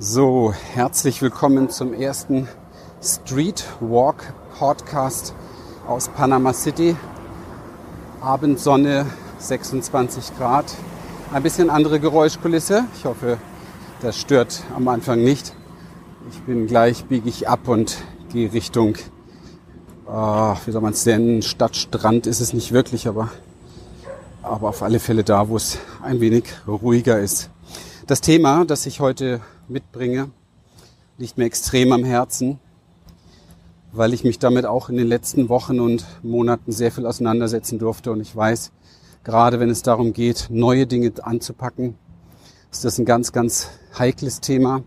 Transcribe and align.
So, 0.00 0.52
herzlich 0.72 1.22
willkommen 1.22 1.70
zum 1.70 1.94
ersten 1.94 2.48
Street 3.00 3.64
Walk 3.78 4.34
Podcast 4.58 5.36
aus 5.86 6.08
Panama 6.08 6.52
City. 6.52 6.96
Abendsonne, 8.20 9.06
26 9.38 10.36
Grad. 10.36 10.64
Ein 11.32 11.44
bisschen 11.44 11.70
andere 11.70 12.00
Geräuschkulisse. 12.00 12.86
Ich 12.98 13.04
hoffe, 13.04 13.38
das 14.02 14.18
stört 14.18 14.64
am 14.74 14.88
Anfang 14.88 15.22
nicht. 15.22 15.54
Ich 16.28 16.40
bin 16.40 16.66
gleich, 16.66 17.04
biege 17.04 17.28
ich 17.28 17.48
ab 17.48 17.68
und 17.68 17.98
gehe 18.32 18.52
Richtung, 18.52 18.96
äh, 20.08 20.10
wie 20.10 20.72
soll 20.72 20.82
man 20.82 20.94
es 20.94 21.06
nennen, 21.06 21.40
Stadtstrand 21.40 22.26
ist 22.26 22.40
es 22.40 22.52
nicht 22.52 22.72
wirklich, 22.72 23.06
aber, 23.06 23.28
aber 24.42 24.70
auf 24.70 24.82
alle 24.82 24.98
Fälle 24.98 25.22
da, 25.22 25.48
wo 25.48 25.56
es 25.56 25.78
ein 26.02 26.18
wenig 26.18 26.46
ruhiger 26.66 27.20
ist. 27.20 27.48
Das 28.08 28.20
Thema, 28.20 28.64
das 28.64 28.86
ich 28.86 28.98
heute 28.98 29.40
mitbringe, 29.68 30.30
liegt 31.18 31.38
mir 31.38 31.44
extrem 31.44 31.92
am 31.92 32.04
Herzen, 32.04 32.58
weil 33.92 34.12
ich 34.12 34.24
mich 34.24 34.38
damit 34.38 34.66
auch 34.66 34.88
in 34.88 34.96
den 34.96 35.06
letzten 35.06 35.48
Wochen 35.48 35.80
und 35.80 36.04
Monaten 36.22 36.72
sehr 36.72 36.90
viel 36.90 37.06
auseinandersetzen 37.06 37.78
durfte. 37.78 38.10
Und 38.10 38.20
ich 38.20 38.34
weiß, 38.34 38.72
gerade 39.22 39.60
wenn 39.60 39.70
es 39.70 39.82
darum 39.82 40.12
geht, 40.12 40.48
neue 40.50 40.86
Dinge 40.86 41.12
anzupacken, 41.22 41.96
ist 42.72 42.84
das 42.84 42.98
ein 42.98 43.04
ganz, 43.04 43.32
ganz 43.32 43.70
heikles 43.98 44.40
Thema. 44.40 44.82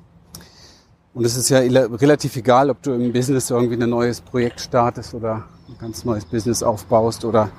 Und 1.14 1.26
es 1.26 1.36
ist 1.38 1.50
ja 1.50 1.60
relativ 1.60 2.36
egal, 2.36 2.70
ob 2.70 2.84
du 2.84 2.92
im 2.92 3.12
Business 3.14 3.50
irgendwie 3.50 3.82
ein 3.82 3.90
neues 3.90 4.22
Projekt 4.22 4.60
startest 4.62 5.14
oder 5.14 5.46
ein 5.68 5.78
ganz 5.80 6.06
neues 6.06 6.26
Business 6.26 6.62
aufbaust 6.62 7.26
oder 7.26 7.50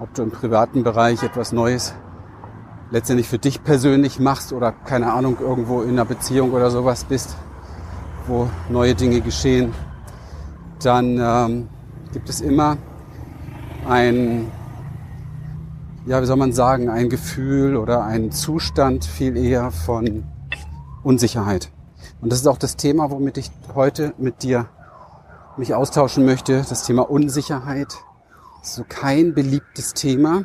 ob 0.00 0.12
du 0.14 0.22
im 0.22 0.30
privaten 0.30 0.82
Bereich 0.82 1.22
etwas 1.22 1.52
Neues 1.52 1.94
letztendlich 2.90 3.28
für 3.28 3.38
dich 3.38 3.62
persönlich 3.62 4.18
machst 4.18 4.52
oder 4.52 4.72
keine 4.72 5.12
Ahnung 5.12 5.36
irgendwo 5.40 5.82
in 5.82 5.90
einer 5.90 6.04
Beziehung 6.04 6.52
oder 6.52 6.70
sowas 6.70 7.04
bist, 7.04 7.36
wo 8.26 8.48
neue 8.68 8.94
Dinge 8.94 9.20
geschehen, 9.20 9.74
dann 10.82 11.18
ähm, 11.20 11.68
gibt 12.12 12.28
es 12.28 12.40
immer 12.40 12.76
ein, 13.86 14.50
ja, 16.06 16.22
wie 16.22 16.26
soll 16.26 16.36
man 16.36 16.52
sagen, 16.52 16.88
ein 16.88 17.08
Gefühl 17.08 17.76
oder 17.76 18.04
ein 18.04 18.32
Zustand 18.32 19.04
viel 19.04 19.36
eher 19.36 19.70
von 19.70 20.24
Unsicherheit. 21.02 21.70
Und 22.20 22.32
das 22.32 22.40
ist 22.40 22.46
auch 22.46 22.58
das 22.58 22.76
Thema, 22.76 23.10
womit 23.10 23.38
ich 23.38 23.50
heute 23.74 24.14
mit 24.18 24.42
dir 24.42 24.66
mich 25.56 25.74
austauschen 25.74 26.24
möchte. 26.24 26.64
Das 26.68 26.84
Thema 26.84 27.02
Unsicherheit 27.10 27.94
ist 28.62 28.74
so 28.74 28.84
kein 28.88 29.34
beliebtes 29.34 29.94
Thema 29.94 30.44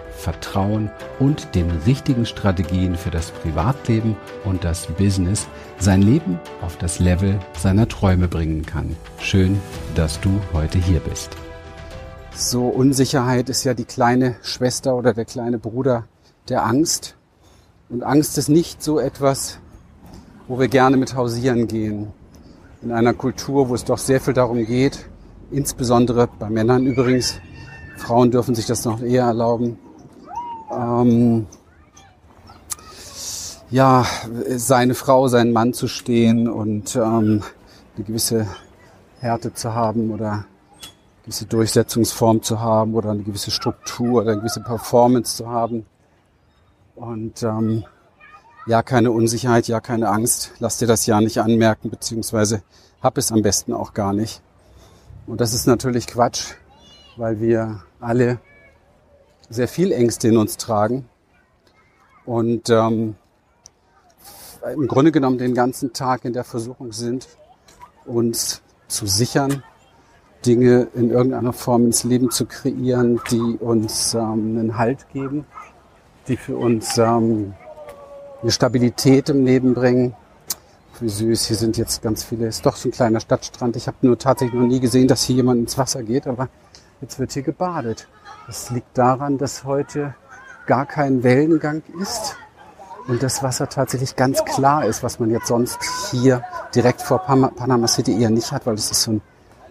Vertrauen 0.21 0.91
und 1.19 1.55
den 1.55 1.69
richtigen 1.85 2.25
Strategien 2.25 2.95
für 2.95 3.09
das 3.09 3.31
Privatleben 3.31 4.15
und 4.45 4.63
das 4.63 4.85
Business 4.85 5.47
sein 5.79 6.01
Leben 6.01 6.39
auf 6.61 6.77
das 6.77 6.99
Level 6.99 7.39
seiner 7.57 7.87
Träume 7.87 8.27
bringen 8.27 8.65
kann. 8.65 8.95
Schön, 9.19 9.59
dass 9.95 10.21
du 10.21 10.29
heute 10.53 10.77
hier 10.77 10.99
bist. 10.99 11.31
So 12.35 12.67
Unsicherheit 12.67 13.49
ist 13.49 13.63
ja 13.63 13.73
die 13.73 13.85
kleine 13.85 14.35
Schwester 14.41 14.95
oder 14.95 15.13
der 15.13 15.25
kleine 15.25 15.57
Bruder 15.57 16.05
der 16.47 16.65
Angst. 16.65 17.15
Und 17.89 18.03
Angst 18.03 18.37
ist 18.37 18.47
nicht 18.47 18.81
so 18.81 18.99
etwas, 18.99 19.59
wo 20.47 20.59
wir 20.59 20.67
gerne 20.67 20.97
mit 20.97 21.15
hausieren 21.15 21.67
gehen. 21.67 22.13
In 22.81 22.91
einer 22.91 23.13
Kultur, 23.13 23.69
wo 23.69 23.75
es 23.75 23.85
doch 23.85 23.97
sehr 23.97 24.21
viel 24.21 24.33
darum 24.33 24.65
geht, 24.65 25.05
insbesondere 25.51 26.29
bei 26.39 26.49
Männern 26.49 26.85
übrigens, 26.85 27.39
Frauen 27.97 28.31
dürfen 28.31 28.55
sich 28.55 28.65
das 28.65 28.85
noch 28.85 29.01
eher 29.01 29.25
erlauben, 29.25 29.77
ähm, 30.71 31.47
ja, 33.69 34.05
seine 34.55 34.95
Frau, 34.95 35.27
seinen 35.27 35.53
Mann 35.53 35.73
zu 35.73 35.87
stehen 35.87 36.49
und 36.49 36.95
ähm, 36.95 37.43
eine 37.95 38.05
gewisse 38.05 38.47
Härte 39.19 39.53
zu 39.53 39.73
haben 39.73 40.11
oder 40.11 40.31
eine 40.31 40.45
gewisse 41.23 41.45
Durchsetzungsform 41.45 42.41
zu 42.41 42.59
haben 42.59 42.95
oder 42.95 43.11
eine 43.11 43.23
gewisse 43.23 43.51
Struktur 43.51 44.21
oder 44.21 44.31
eine 44.31 44.41
gewisse 44.41 44.61
Performance 44.61 45.37
zu 45.37 45.49
haben. 45.49 45.85
Und 46.95 47.43
ähm, 47.43 47.85
ja, 48.67 48.83
keine 48.83 49.11
Unsicherheit, 49.11 49.67
ja, 49.67 49.79
keine 49.79 50.09
Angst. 50.09 50.51
Lass 50.59 50.77
dir 50.77 50.87
das 50.87 51.05
ja 51.05 51.19
nicht 51.21 51.39
anmerken, 51.39 51.89
beziehungsweise 51.89 52.61
hab 53.01 53.17
es 53.17 53.31
am 53.31 53.41
besten 53.41 53.73
auch 53.73 53.93
gar 53.93 54.13
nicht. 54.13 54.41
Und 55.27 55.41
das 55.41 55.53
ist 55.53 55.65
natürlich 55.65 56.07
Quatsch, 56.07 56.55
weil 57.15 57.39
wir 57.39 57.83
alle 57.99 58.39
sehr 59.51 59.67
viel 59.67 59.91
Ängste 59.91 60.29
in 60.29 60.37
uns 60.37 60.57
tragen 60.57 61.05
und 62.25 62.69
ähm, 62.69 63.15
im 64.73 64.87
Grunde 64.87 65.11
genommen 65.11 65.37
den 65.37 65.53
ganzen 65.53 65.91
Tag 65.91 66.23
in 66.23 66.33
der 66.33 66.43
Versuchung 66.43 66.93
sind, 66.93 67.27
uns 68.05 68.61
zu 68.87 69.05
sichern, 69.05 69.63
Dinge 70.45 70.87
in 70.95 71.11
irgendeiner 71.11 71.53
Form 71.53 71.85
ins 71.85 72.03
Leben 72.03 72.31
zu 72.31 72.45
kreieren, 72.45 73.19
die 73.29 73.57
uns 73.59 74.13
ähm, 74.13 74.57
einen 74.57 74.77
Halt 74.77 75.07
geben, 75.09 75.45
die 76.27 76.37
für 76.37 76.57
uns 76.57 76.97
ähm, 76.97 77.53
eine 78.41 78.51
Stabilität 78.51 79.29
im 79.29 79.45
Leben 79.45 79.73
bringen. 79.73 80.15
Wie 80.99 81.09
süß, 81.09 81.47
hier 81.47 81.57
sind 81.57 81.77
jetzt 81.77 82.01
ganz 82.01 82.23
viele, 82.23 82.47
ist 82.47 82.65
doch 82.65 82.75
so 82.75 82.89
ein 82.89 82.91
kleiner 82.91 83.19
Stadtstrand. 83.19 83.75
Ich 83.75 83.87
habe 83.87 83.97
nur 84.01 84.17
tatsächlich 84.17 84.59
noch 84.59 84.67
nie 84.67 84.79
gesehen, 84.79 85.07
dass 85.07 85.23
hier 85.23 85.37
jemand 85.37 85.59
ins 85.59 85.77
Wasser 85.77 86.03
geht, 86.03 86.27
aber 86.27 86.47
jetzt 87.01 87.19
wird 87.19 87.31
hier 87.31 87.43
gebadet. 87.43 88.07
Das 88.51 88.69
liegt 88.69 88.97
daran, 88.97 89.37
dass 89.37 89.63
heute 89.63 90.13
gar 90.65 90.85
kein 90.85 91.23
Wellengang 91.23 91.83
ist 92.01 92.35
und 93.07 93.23
das 93.23 93.41
Wasser 93.43 93.69
tatsächlich 93.69 94.17
ganz 94.17 94.43
klar 94.43 94.83
ist, 94.83 95.03
was 95.03 95.21
man 95.21 95.29
jetzt 95.29 95.47
sonst 95.47 95.79
hier 96.11 96.43
direkt 96.75 97.01
vor 97.01 97.19
Panama 97.19 97.87
City 97.87 98.21
eher 98.21 98.29
nicht 98.29 98.51
hat, 98.51 98.65
weil 98.65 98.73
es 98.73 98.91
ist 98.91 99.03
so 99.03 99.13
ein 99.13 99.21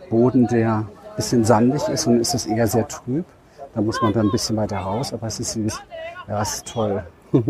Boden, 0.08 0.46
der 0.46 0.76
ein 0.76 0.88
bisschen 1.14 1.44
sandig 1.44 1.86
ist 1.88 2.06
und 2.06 2.20
es 2.20 2.32
ist 2.32 2.46
eher 2.46 2.66
sehr 2.68 2.88
trüb. 2.88 3.26
Da 3.74 3.82
muss 3.82 4.00
man 4.00 4.14
dann 4.14 4.28
ein 4.28 4.32
bisschen 4.32 4.56
weiter 4.56 4.78
raus, 4.78 5.12
aber 5.12 5.26
es 5.26 5.38
ist 5.40 5.52
süß. 5.52 5.78
Ja, 6.26 6.40
es 6.40 6.54
ist 6.54 6.68
toll. 6.68 7.04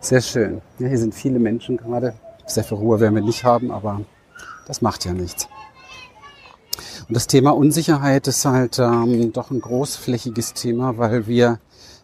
Sehr 0.00 0.20
schön. 0.20 0.62
Ja, 0.78 0.86
hier 0.86 0.98
sind 0.98 1.12
viele 1.12 1.40
Menschen 1.40 1.76
gerade. 1.76 2.14
Sehr 2.46 2.62
viel 2.62 2.78
Ruhe 2.78 3.00
werden 3.00 3.16
wir 3.16 3.22
nicht 3.22 3.42
haben, 3.42 3.72
aber 3.72 4.02
das 4.68 4.80
macht 4.80 5.04
ja 5.06 5.12
nichts. 5.12 5.48
Und 7.12 7.16
das 7.16 7.26
Thema 7.26 7.50
Unsicherheit 7.50 8.26
ist 8.26 8.46
halt 8.46 8.78
ähm, 8.78 9.34
doch 9.34 9.50
ein 9.50 9.60
großflächiges 9.60 10.54
Thema, 10.54 10.96
weil 10.96 11.26
wir 11.26 11.58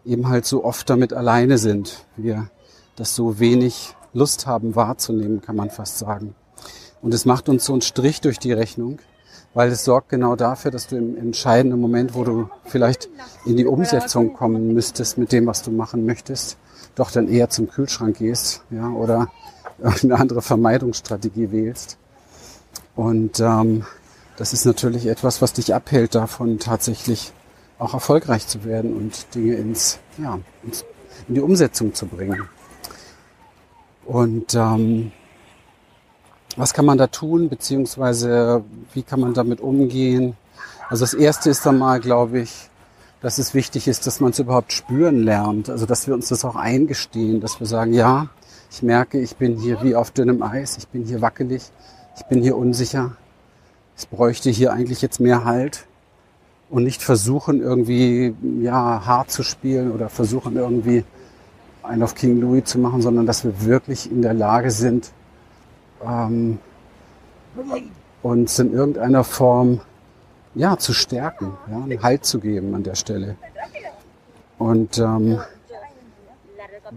eben 0.05 0.29
halt 0.29 0.45
so 0.45 0.67
oft 0.67 0.91
damit 0.91 1.15
alleine 1.15 1.57
sind. 1.57 2.05
Wir 2.19 2.51
das 2.95 3.15
so 3.15 3.39
wenig 3.39 3.95
Lust 4.13 4.47
haben 4.47 4.77
wahrzunehmen, 4.77 5.41
kann 5.41 5.57
man 5.57 5.71
fast 5.71 5.97
sagen. 5.97 6.35
Und 7.01 7.15
es 7.15 7.25
macht 7.25 7.49
uns 7.49 7.65
so 7.65 7.73
einen 7.73 7.81
Strich 7.81 8.21
durch 8.21 8.39
die 8.39 8.53
Rechnung, 8.53 8.99
weil 9.55 9.71
es 9.71 9.83
sorgt 9.83 10.11
genau 10.11 10.37
dafür, 10.37 10.71
dass 10.71 10.89
du 10.89 10.99
im 10.99 11.17
entscheidenden 11.17 11.81
Moment, 11.81 12.15
wo 12.15 12.25
du 12.25 12.51
vielleicht 12.67 13.09
in 13.47 13.57
die 13.57 13.65
Umsetzung 13.65 14.35
kommen 14.35 14.75
müsstest 14.75 15.17
mit 15.17 15.33
dem, 15.33 15.47
was 15.47 15.63
du 15.63 15.71
machen 15.71 16.05
möchtest, 16.05 16.59
doch 16.97 17.11
dann 17.11 17.29
eher 17.29 17.49
zum 17.49 17.71
Kühlschrank 17.71 18.19
gehst, 18.19 18.63
ja, 18.69 18.91
oder 18.91 19.29
eine 20.03 20.17
andere 20.17 20.43
Vermeidungsstrategie 20.43 21.51
wählst. 21.51 21.97
Und 22.95 23.41
ähm, 23.41 23.87
das 24.39 24.53
ist 24.53 24.65
natürlich 24.65 25.07
etwas, 25.07 25.43
was 25.43 25.53
dich 25.53 25.75
abhält 25.75 26.15
davon, 26.15 26.61
tatsächlich 26.61 27.33
auch 27.79 27.93
erfolgreich 27.93 28.47
zu 28.47 28.65
werden 28.65 28.97
und 28.97 29.35
Dinge 29.35 29.57
ins, 29.57 29.99
ja, 30.17 30.39
ins, 30.63 30.85
in 31.27 31.35
die 31.35 31.41
Umsetzung 31.41 31.93
zu 31.93 32.07
bringen. 32.07 32.49
Und 34.07 34.55
ähm, 34.55 35.11
was 36.57 36.73
kann 36.73 36.85
man 36.85 36.99
da 36.99 37.09
tun, 37.09 37.49
beziehungsweise 37.49 38.63
wie 38.95 39.03
kann 39.03 39.19
man 39.19 39.35
damit 39.35 39.61
umgehen? 39.61 40.37
Also 40.89 41.05
das 41.05 41.15
Erste 41.15 41.51
ist 41.51 41.67
dann 41.67 41.79
mal, 41.79 41.99
glaube 41.99 42.39
ich, 42.39 42.71
dass 43.21 43.39
es 43.39 43.55
wichtig 43.55 43.89
ist, 43.89 44.07
dass 44.07 44.21
man 44.21 44.31
es 44.31 44.39
überhaupt 44.39 44.73
spüren 44.73 45.25
lernt. 45.25 45.69
Also 45.69 45.85
dass 45.85 46.07
wir 46.07 46.15
uns 46.15 46.29
das 46.29 46.45
auch 46.45 46.55
eingestehen, 46.55 47.41
dass 47.41 47.59
wir 47.59 47.67
sagen, 47.67 47.93
ja, 47.93 48.29
ich 48.71 48.85
merke, 48.85 49.19
ich 49.19 49.35
bin 49.37 49.59
hier 49.59 49.83
wie 49.83 49.97
auf 49.97 50.13
dünnem 50.13 50.45
Eis, 50.45 50.77
ich 50.79 50.87
bin 50.87 51.05
hier 51.05 51.21
wackelig, 51.21 51.65
ich 52.17 52.25
bin 52.27 52.41
hier 52.41 52.57
unsicher, 52.57 53.17
es 53.99 54.07
bräuchte 54.07 54.49
hier 54.49 54.73
eigentlich 54.73 55.03
jetzt 55.03 55.19
mehr 55.19 55.45
Halt 55.45 55.87
und 56.71 56.85
nicht 56.85 57.03
versuchen 57.03 57.61
irgendwie 57.61 58.33
ja 58.61 59.05
hart 59.05 59.33
zu 59.33 59.43
spielen 59.43 59.91
oder 59.91 60.09
versuchen 60.09 60.57
irgendwie 60.57 61.05
einen 61.83 62.05
auf 62.05 62.15
King 62.15 62.41
Louis 62.41 62.65
zu 62.65 62.79
machen, 62.79 63.03
sondern 63.03 63.27
dass 63.27 63.45
wir 63.45 63.65
wirklich 63.65 64.11
in 64.11 64.23
der 64.23 64.35
Lage 64.35 64.71
sind, 64.71 65.11
ähm, 66.05 66.61
uns 68.23 68.59
in 68.61 68.73
irgendeiner 68.73 69.25
Form 69.25 69.81
ja, 70.55 70.79
zu 70.79 70.93
stärken, 70.93 71.55
ja, 71.69 71.83
einen 71.83 72.01
Halt 72.01 72.25
zu 72.25 72.39
geben 72.39 72.75
an 72.77 72.85
der 72.85 72.95
Stelle. 72.95 73.37
Und 74.59 74.99
ähm, 74.99 75.41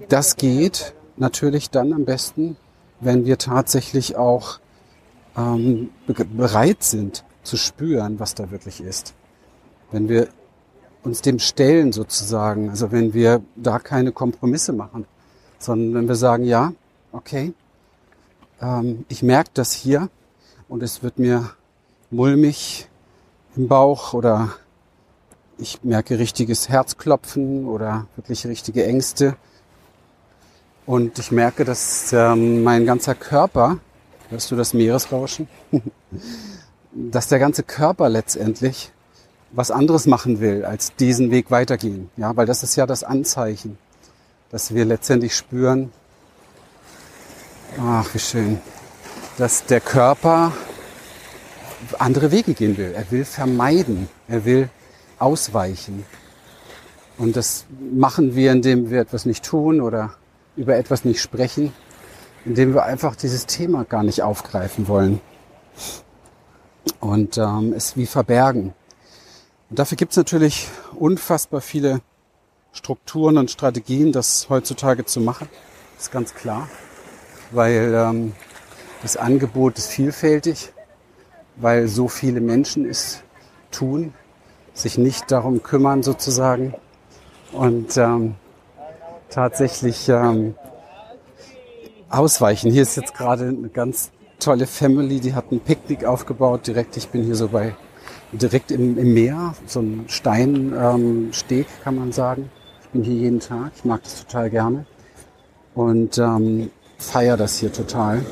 das 0.07 0.35
geht 0.35 0.93
natürlich 1.17 1.71
dann 1.71 1.93
am 1.93 2.05
besten, 2.05 2.57
wenn 2.99 3.25
wir 3.25 3.39
tatsächlich 3.39 4.17
auch 4.17 4.60
ähm, 5.37 5.89
bereit 6.07 6.83
sind 6.83 7.23
zu 7.43 7.57
spüren, 7.57 8.19
was 8.19 8.35
da 8.35 8.51
wirklich 8.51 8.81
ist. 8.81 9.13
Wenn 9.91 10.09
wir 10.09 10.27
uns 11.03 11.21
dem 11.21 11.39
stellen 11.39 11.91
sozusagen, 11.91 12.69
also 12.69 12.91
wenn 12.91 13.13
wir 13.13 13.41
da 13.55 13.79
keine 13.79 14.11
Kompromisse 14.11 14.73
machen, 14.73 15.05
sondern 15.57 15.93
wenn 15.93 16.07
wir 16.07 16.15
sagen, 16.15 16.43
ja, 16.43 16.73
okay, 17.11 17.53
ähm, 18.61 19.05
ich 19.09 19.23
merke 19.23 19.51
das 19.53 19.73
hier 19.73 20.09
und 20.69 20.83
es 20.83 21.03
wird 21.03 21.19
mir 21.19 21.51
mulmig 22.09 22.87
im 23.55 23.67
Bauch 23.67 24.13
oder 24.13 24.49
ich 25.57 25.83
merke 25.83 26.17
richtiges 26.17 26.69
Herzklopfen 26.69 27.67
oder 27.67 28.07
wirklich 28.15 28.45
richtige 28.47 28.85
Ängste. 28.85 29.35
Und 30.85 31.19
ich 31.19 31.31
merke, 31.31 31.65
dass 31.65 32.11
ähm, 32.11 32.63
mein 32.63 32.85
ganzer 32.85 33.13
Körper, 33.13 33.77
hörst 34.31 34.49
du 34.49 34.55
das 34.55 34.73
Meeresrauschen? 34.73 35.47
dass 36.93 37.27
der 37.27 37.39
ganze 37.39 37.63
Körper 37.63 38.09
letztendlich 38.09 38.91
was 39.51 39.71
anderes 39.71 40.07
machen 40.07 40.39
will, 40.39 40.65
als 40.65 40.95
diesen 40.95 41.31
Weg 41.31 41.51
weitergehen. 41.51 42.09
Ja, 42.17 42.35
weil 42.35 42.45
das 42.45 42.63
ist 42.63 42.75
ja 42.75 42.85
das 42.85 43.03
Anzeichen, 43.03 43.77
dass 44.49 44.73
wir 44.73 44.85
letztendlich 44.85 45.35
spüren, 45.35 45.91
ach, 47.79 48.13
wie 48.13 48.19
schön, 48.19 48.59
dass 49.37 49.65
der 49.65 49.81
Körper 49.81 50.53
andere 51.99 52.31
Wege 52.31 52.53
gehen 52.53 52.77
will. 52.77 52.93
Er 52.95 53.09
will 53.11 53.25
vermeiden. 53.25 54.09
Er 54.27 54.45
will 54.45 54.69
ausweichen. 55.19 56.05
Und 57.17 57.35
das 57.35 57.65
machen 57.93 58.35
wir, 58.35 58.51
indem 58.51 58.89
wir 58.89 59.01
etwas 59.01 59.25
nicht 59.25 59.43
tun 59.43 59.81
oder 59.81 60.15
über 60.55 60.75
etwas 60.75 61.05
nicht 61.05 61.21
sprechen, 61.21 61.73
indem 62.45 62.73
wir 62.73 62.83
einfach 62.83 63.15
dieses 63.15 63.45
Thema 63.45 63.83
gar 63.83 64.03
nicht 64.03 64.21
aufgreifen 64.21 64.87
wollen 64.87 65.21
und 66.99 67.37
ähm, 67.37 67.73
es 67.73 67.95
wie 67.97 68.05
verbergen. 68.05 68.73
Und 69.69 69.79
dafür 69.79 69.95
gibt 69.95 70.11
es 70.11 70.17
natürlich 70.17 70.67
unfassbar 70.97 71.61
viele 71.61 72.01
Strukturen 72.73 73.37
und 73.37 73.51
Strategien, 73.51 74.11
das 74.11 74.49
heutzutage 74.49 75.05
zu 75.05 75.21
machen. 75.21 75.47
Ist 75.99 76.11
ganz 76.11 76.33
klar, 76.33 76.67
weil 77.51 77.93
ähm, 77.93 78.33
das 79.01 79.17
Angebot 79.17 79.77
ist 79.77 79.89
vielfältig 79.89 80.73
weil 81.61 81.87
so 81.87 82.07
viele 82.07 82.41
Menschen 82.41 82.89
es 82.89 83.23
tun, 83.71 84.13
sich 84.73 84.97
nicht 84.97 85.31
darum 85.31 85.63
kümmern 85.63 86.03
sozusagen 86.03 86.73
und 87.51 87.97
ähm, 87.97 88.35
tatsächlich 89.29 90.09
ähm, 90.09 90.55
ausweichen. 92.11 92.71
Hier 92.71 92.81
ist 92.81 92.95
jetzt 92.95 93.13
gerade 93.13 93.47
eine 93.47 93.69
ganz 93.69 94.11
tolle 94.39 94.67
Family, 94.67 95.19
die 95.19 95.33
hat 95.33 95.51
ein 95.51 95.59
Picknick 95.59 96.05
aufgebaut 96.05 96.67
direkt. 96.67 96.97
Ich 96.97 97.09
bin 97.09 97.23
hier 97.23 97.35
so 97.35 97.47
bei 97.49 97.75
direkt 98.31 98.71
im, 98.71 98.97
im 98.97 99.13
Meer, 99.13 99.53
so 99.65 99.81
ein 99.81 100.05
Steinsteg 100.07 101.67
ähm, 101.67 101.83
kann 101.83 101.95
man 101.95 102.11
sagen. 102.11 102.49
Ich 102.83 102.89
bin 102.89 103.03
hier 103.03 103.15
jeden 103.15 103.39
Tag, 103.39 103.71
ich 103.75 103.85
mag 103.85 104.03
das 104.03 104.25
total 104.25 104.49
gerne 104.49 104.85
und 105.75 106.17
ähm, 106.17 106.71
feiere 106.97 107.37
das 107.37 107.57
hier 107.57 107.71
total. 107.71 108.23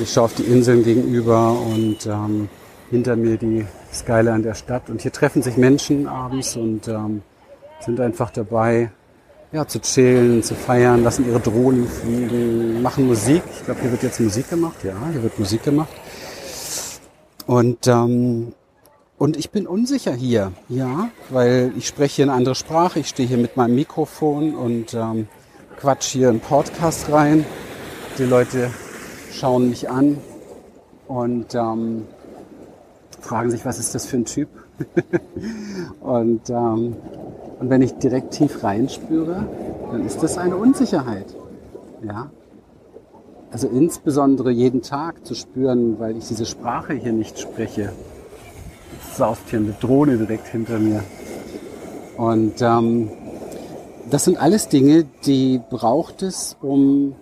Ich 0.00 0.12
schaue 0.12 0.24
auf 0.24 0.34
die 0.34 0.44
Inseln 0.44 0.84
gegenüber 0.84 1.52
und 1.52 2.06
ähm, 2.06 2.48
hinter 2.90 3.16
mir 3.16 3.36
die 3.36 3.66
Skyline 3.92 4.42
der 4.42 4.54
Stadt. 4.54 4.88
Und 4.88 5.02
hier 5.02 5.12
treffen 5.12 5.42
sich 5.42 5.56
Menschen 5.56 6.06
abends 6.06 6.56
und 6.56 6.88
ähm, 6.88 7.22
sind 7.80 8.00
einfach 8.00 8.30
dabei, 8.30 8.90
ja, 9.52 9.66
zu 9.66 9.80
chillen, 9.80 10.42
zu 10.42 10.54
feiern, 10.54 11.02
lassen 11.02 11.26
ihre 11.26 11.40
Drohnen 11.40 11.86
fliegen, 11.88 12.82
machen 12.82 13.06
Musik. 13.06 13.42
Ich 13.58 13.64
glaube, 13.64 13.80
hier 13.80 13.90
wird 13.90 14.02
jetzt 14.02 14.20
Musik 14.20 14.48
gemacht. 14.48 14.76
Ja, 14.84 14.94
hier 15.12 15.22
wird 15.22 15.38
Musik 15.38 15.62
gemacht. 15.64 15.90
Und 17.46 17.86
ähm, 17.86 18.52
und 19.18 19.36
ich 19.36 19.50
bin 19.50 19.66
unsicher 19.66 20.14
hier, 20.14 20.52
ja, 20.70 21.10
weil 21.28 21.74
ich 21.76 21.86
spreche 21.86 22.16
hier 22.16 22.24
eine 22.24 22.32
andere 22.32 22.54
Sprache. 22.54 23.00
Ich 23.00 23.08
stehe 23.08 23.28
hier 23.28 23.36
mit 23.36 23.54
meinem 23.54 23.74
Mikrofon 23.74 24.54
und 24.54 24.94
ähm, 24.94 25.28
quatsch 25.76 26.06
hier 26.12 26.30
einen 26.30 26.40
Podcast 26.40 27.12
rein. 27.12 27.44
Die 28.16 28.24
Leute 28.24 28.70
schauen 29.30 29.68
mich 29.68 29.90
an 29.90 30.16
und 31.06 31.54
ähm, 31.54 32.06
fragen 33.20 33.50
sich, 33.50 33.66
was 33.66 33.78
ist 33.78 33.94
das 33.94 34.06
für 34.06 34.16
ein 34.16 34.24
Typ? 34.24 34.48
und, 36.00 36.48
ähm, 36.48 36.96
und 37.60 37.68
wenn 37.68 37.82
ich 37.82 37.92
direkt 37.94 38.32
tief 38.32 38.64
reinspüre, 38.64 39.46
dann 39.92 40.06
ist 40.06 40.22
das 40.22 40.38
eine 40.38 40.56
Unsicherheit. 40.56 41.36
Ja. 42.02 42.30
Also 43.52 43.68
insbesondere 43.68 44.50
jeden 44.50 44.80
Tag 44.80 45.26
zu 45.26 45.34
spüren, 45.34 45.98
weil 45.98 46.16
ich 46.16 46.26
diese 46.26 46.46
Sprache 46.46 46.94
hier 46.94 47.12
nicht 47.12 47.38
spreche. 47.38 47.92
Es 49.00 49.18
saust 49.18 49.42
hier 49.48 49.58
eine 49.58 49.74
Drohne 49.78 50.16
direkt 50.16 50.46
hinter 50.48 50.78
mir. 50.78 51.02
Und 52.16 52.62
ähm, 52.62 53.10
das 54.10 54.24
sind 54.24 54.40
alles 54.40 54.68
Dinge, 54.68 55.04
die 55.26 55.60
braucht 55.70 56.22
es, 56.22 56.56
um 56.62 57.14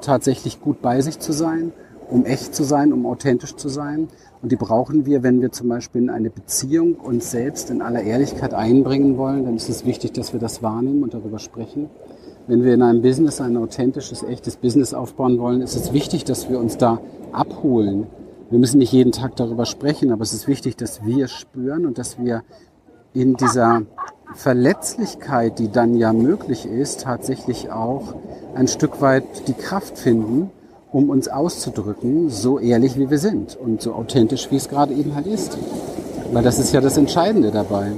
tatsächlich 0.00 0.60
gut 0.60 0.80
bei 0.80 1.02
sich 1.02 1.18
zu 1.18 1.32
sein, 1.32 1.72
um 2.10 2.24
echt 2.24 2.54
zu 2.54 2.64
sein, 2.64 2.92
um 2.92 3.06
authentisch 3.06 3.56
zu 3.56 3.68
sein. 3.68 4.08
Und 4.42 4.52
die 4.52 4.56
brauchen 4.56 5.06
wir, 5.06 5.22
wenn 5.22 5.40
wir 5.40 5.52
zum 5.52 5.68
Beispiel 5.68 6.02
in 6.02 6.10
eine 6.10 6.30
Beziehung 6.30 6.94
uns 6.96 7.30
selbst 7.30 7.70
in 7.70 7.80
aller 7.80 8.02
Ehrlichkeit 8.02 8.54
einbringen 8.54 9.16
wollen. 9.16 9.44
Dann 9.44 9.56
ist 9.56 9.68
es 9.68 9.86
wichtig, 9.86 10.12
dass 10.12 10.32
wir 10.32 10.40
das 10.40 10.62
wahrnehmen 10.62 11.02
und 11.02 11.14
darüber 11.14 11.38
sprechen. 11.38 11.88
Wenn 12.48 12.64
wir 12.64 12.74
in 12.74 12.82
einem 12.82 13.02
Business 13.02 13.40
ein 13.40 13.56
authentisches, 13.56 14.24
echtes 14.24 14.56
Business 14.56 14.94
aufbauen 14.94 15.38
wollen, 15.38 15.62
ist 15.62 15.76
es 15.76 15.92
wichtig, 15.92 16.24
dass 16.24 16.50
wir 16.50 16.58
uns 16.58 16.76
da 16.76 17.00
abholen. 17.30 18.08
Wir 18.50 18.58
müssen 18.58 18.78
nicht 18.78 18.92
jeden 18.92 19.12
Tag 19.12 19.36
darüber 19.36 19.64
sprechen, 19.64 20.10
aber 20.10 20.22
es 20.22 20.32
ist 20.32 20.48
wichtig, 20.48 20.76
dass 20.76 21.04
wir 21.04 21.28
spüren 21.28 21.86
und 21.86 21.98
dass 21.98 22.18
wir 22.18 22.42
in 23.14 23.34
dieser 23.36 23.82
Verletzlichkeit, 24.34 25.58
die 25.58 25.70
dann 25.70 25.94
ja 25.94 26.12
möglich 26.12 26.66
ist, 26.66 27.02
tatsächlich 27.02 27.70
auch 27.70 28.14
ein 28.54 28.68
Stück 28.68 29.00
weit 29.00 29.24
die 29.46 29.54
Kraft 29.54 29.98
finden, 29.98 30.50
um 30.92 31.08
uns 31.08 31.28
auszudrücken, 31.28 32.28
so 32.28 32.58
ehrlich 32.58 32.98
wie 32.98 33.10
wir 33.10 33.18
sind 33.18 33.56
und 33.56 33.80
so 33.80 33.94
authentisch 33.94 34.50
wie 34.50 34.56
es 34.56 34.68
gerade 34.68 34.94
eben 34.94 35.14
halt 35.14 35.26
ist. 35.26 35.56
Weil 36.32 36.42
das 36.42 36.58
ist 36.58 36.72
ja 36.72 36.80
das 36.80 36.96
Entscheidende 36.96 37.50
dabei, 37.50 37.92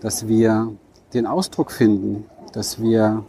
dass 0.00 0.28
wir 0.28 0.72
den 1.14 1.26
Ausdruck 1.26 1.72
finden, 1.72 2.24
dass 2.52 2.80
wir 2.80 3.24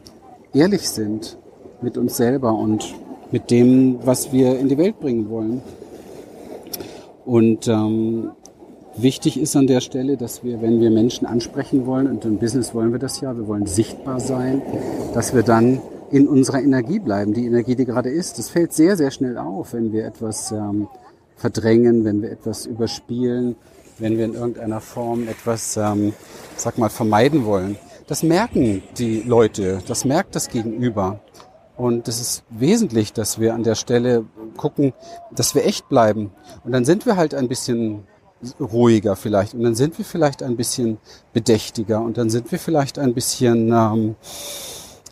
ehrlich 0.54 0.90
sind 0.90 1.38
mit 1.82 1.98
uns 1.98 2.18
selber 2.18 2.54
und 2.54 2.94
mit 3.32 3.52
dem, 3.52 4.00
was 4.04 4.32
wir 4.32 4.60
in 4.60 4.68
die 4.68 4.78
Welt 4.78 5.00
bringen 5.00 5.30
wollen. 5.30 5.62
Und 7.26 7.68
ähm, 7.68 8.32
wichtig 8.98 9.40
ist 9.40 9.56
an 9.56 9.68
der 9.68 9.82
Stelle, 9.82 10.18
dass 10.18 10.44
wir, 10.44 10.62
wenn 10.62 10.82
wir 10.82 10.90
Menschen 10.90 11.28
ansprechen 11.28 11.86
wollen, 11.86 12.08
und 12.08 12.26
im 12.26 12.38
Business 12.38 12.74
wollen 12.74 12.92
wir 12.92 13.00
das 13.00 13.22
ja, 13.22 13.36
wir 13.38 13.48
wollen 13.48 13.66
sichtbar 13.66 14.20
sein, 14.20 14.62
dass 15.14 15.34
wir 15.34 15.44
dann 15.44 15.82
in 16.12 16.28
unserer 16.28 16.62
Energie 16.62 17.00
bleiben, 17.00 17.34
die 17.34 17.46
Energie, 17.46 17.76
die 17.76 17.86
gerade 17.86 18.10
ist. 18.10 18.38
Das 18.40 18.50
fällt 18.50 18.74
sehr, 18.74 18.98
sehr 18.98 19.12
schnell 19.12 19.38
auf, 19.38 19.74
wenn 19.74 19.92
wir 19.92 20.06
etwas 20.06 20.52
ähm, 20.52 20.88
verdrängen, 21.36 22.06
wenn 22.06 22.22
wir 22.22 22.32
etwas 22.32 22.66
überspielen, 22.66 23.56
wenn 23.98 24.18
wir 24.18 24.26
in 24.26 24.34
irgendeiner 24.34 24.82
Form 24.82 25.28
etwas, 25.28 25.78
ähm, 25.78 26.14
sag 26.56 26.78
mal, 26.78 26.90
vermeiden 26.90 27.46
wollen. 27.46 27.78
Das 28.08 28.24
merken 28.24 28.82
die 28.98 29.22
Leute, 29.22 29.80
das 29.88 30.06
merkt 30.06 30.36
das 30.36 30.50
Gegenüber. 30.50 31.20
Und 31.78 32.08
es 32.10 32.20
ist 32.20 32.44
wesentlich, 32.50 33.14
dass 33.14 33.40
wir 33.40 33.54
an 33.54 33.64
der 33.64 33.76
Stelle 33.76 34.26
gucken, 34.58 34.94
dass 35.32 35.56
wir 35.56 35.66
echt 35.66 35.88
bleiben. 35.88 36.32
Und 36.66 36.74
dann 36.74 36.84
sind 36.84 37.06
wir 37.06 37.16
halt 37.16 37.34
ein 37.34 37.48
bisschen 37.48 38.04
ruhiger 38.60 39.16
vielleicht. 39.16 39.54
Und 39.54 39.64
dann 39.64 39.76
sind 39.76 39.98
wir 39.98 40.04
vielleicht 40.04 40.44
ein 40.44 40.58
bisschen 40.58 40.98
bedächtiger. 41.32 42.02
Und 42.02 42.18
dann 42.18 42.30
sind 42.30 42.52
wir 42.52 42.60
vielleicht 42.60 43.00
ein 43.00 43.14
bisschen... 43.14 43.72
Ähm, 43.72 44.16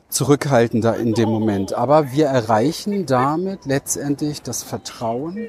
zurückhaltender 0.09 0.97
in 0.97 1.13
dem 1.13 1.29
Moment. 1.29 1.73
Aber 1.73 2.11
wir 2.11 2.27
erreichen 2.27 3.05
damit 3.05 3.65
letztendlich 3.65 4.41
das 4.41 4.63
Vertrauen 4.63 5.47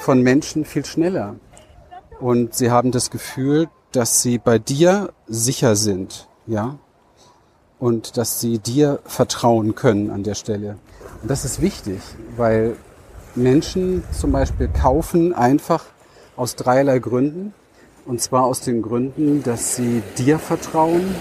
von 0.00 0.22
Menschen 0.22 0.64
viel 0.64 0.84
schneller. 0.84 1.36
Und 2.20 2.54
sie 2.54 2.70
haben 2.70 2.92
das 2.92 3.10
Gefühl, 3.10 3.68
dass 3.90 4.22
sie 4.22 4.38
bei 4.38 4.58
dir 4.58 5.12
sicher 5.26 5.76
sind, 5.76 6.28
ja, 6.46 6.78
und 7.78 8.16
dass 8.16 8.40
sie 8.40 8.58
dir 8.58 9.00
vertrauen 9.04 9.74
können 9.74 10.10
an 10.10 10.22
der 10.22 10.34
Stelle. 10.34 10.78
Und 11.20 11.30
das 11.30 11.44
ist 11.44 11.60
wichtig, 11.60 12.00
weil 12.36 12.76
Menschen 13.34 14.04
zum 14.12 14.32
Beispiel 14.32 14.68
kaufen 14.68 15.34
einfach 15.34 15.84
aus 16.36 16.54
dreierlei 16.54 17.00
Gründen. 17.00 17.54
Und 18.04 18.20
zwar 18.20 18.44
aus 18.44 18.60
den 18.60 18.82
Gründen, 18.82 19.42
dass 19.42 19.76
sie 19.76 20.02
dir 20.18 20.38
vertrauen, 20.38 21.14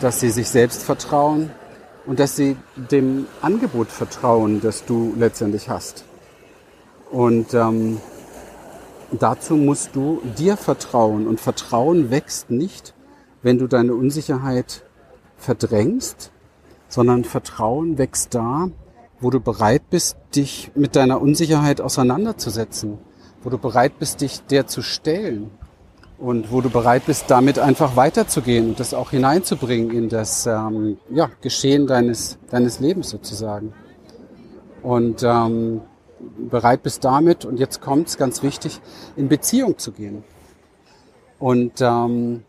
dass 0.00 0.20
sie 0.20 0.30
sich 0.30 0.48
selbst 0.48 0.82
vertrauen 0.82 1.50
und 2.06 2.20
dass 2.20 2.36
sie 2.36 2.56
dem 2.76 3.26
Angebot 3.40 3.88
vertrauen, 3.88 4.60
das 4.60 4.84
du 4.84 5.14
letztendlich 5.16 5.68
hast. 5.68 6.04
Und 7.10 7.54
ähm, 7.54 8.00
dazu 9.12 9.56
musst 9.56 9.94
du 9.94 10.20
dir 10.38 10.56
vertrauen. 10.56 11.26
Und 11.26 11.40
Vertrauen 11.40 12.10
wächst 12.10 12.50
nicht, 12.50 12.94
wenn 13.42 13.58
du 13.58 13.66
deine 13.66 13.94
Unsicherheit 13.94 14.84
verdrängst, 15.36 16.32
sondern 16.88 17.24
Vertrauen 17.24 17.98
wächst 17.98 18.34
da, 18.34 18.68
wo 19.20 19.30
du 19.30 19.40
bereit 19.40 19.88
bist, 19.90 20.16
dich 20.34 20.72
mit 20.74 20.96
deiner 20.96 21.20
Unsicherheit 21.20 21.80
auseinanderzusetzen, 21.80 22.98
wo 23.42 23.50
du 23.50 23.58
bereit 23.58 23.98
bist, 23.98 24.20
dich 24.20 24.42
der 24.46 24.66
zu 24.66 24.82
stellen 24.82 25.50
und 26.22 26.52
wo 26.52 26.60
du 26.60 26.70
bereit 26.70 27.06
bist, 27.06 27.24
damit 27.32 27.58
einfach 27.58 27.96
weiterzugehen 27.96 28.68
und 28.68 28.80
das 28.80 28.94
auch 28.94 29.10
hineinzubringen 29.10 29.90
in 29.90 30.08
das 30.08 30.46
ähm, 30.46 30.98
ja, 31.10 31.28
Geschehen 31.40 31.88
deines, 31.88 32.38
deines 32.48 32.78
Lebens 32.78 33.10
sozusagen. 33.10 33.72
Und 34.82 35.24
ähm, 35.24 35.80
bereit 36.48 36.84
bist 36.84 37.04
damit, 37.04 37.44
und 37.44 37.58
jetzt 37.58 37.80
kommt 37.80 38.06
es 38.06 38.18
ganz 38.18 38.44
wichtig, 38.44 38.80
in 39.16 39.28
Beziehung 39.28 39.78
zu 39.78 39.90
gehen. 39.90 40.22
Und 41.40 41.80
ähm, 41.80 42.44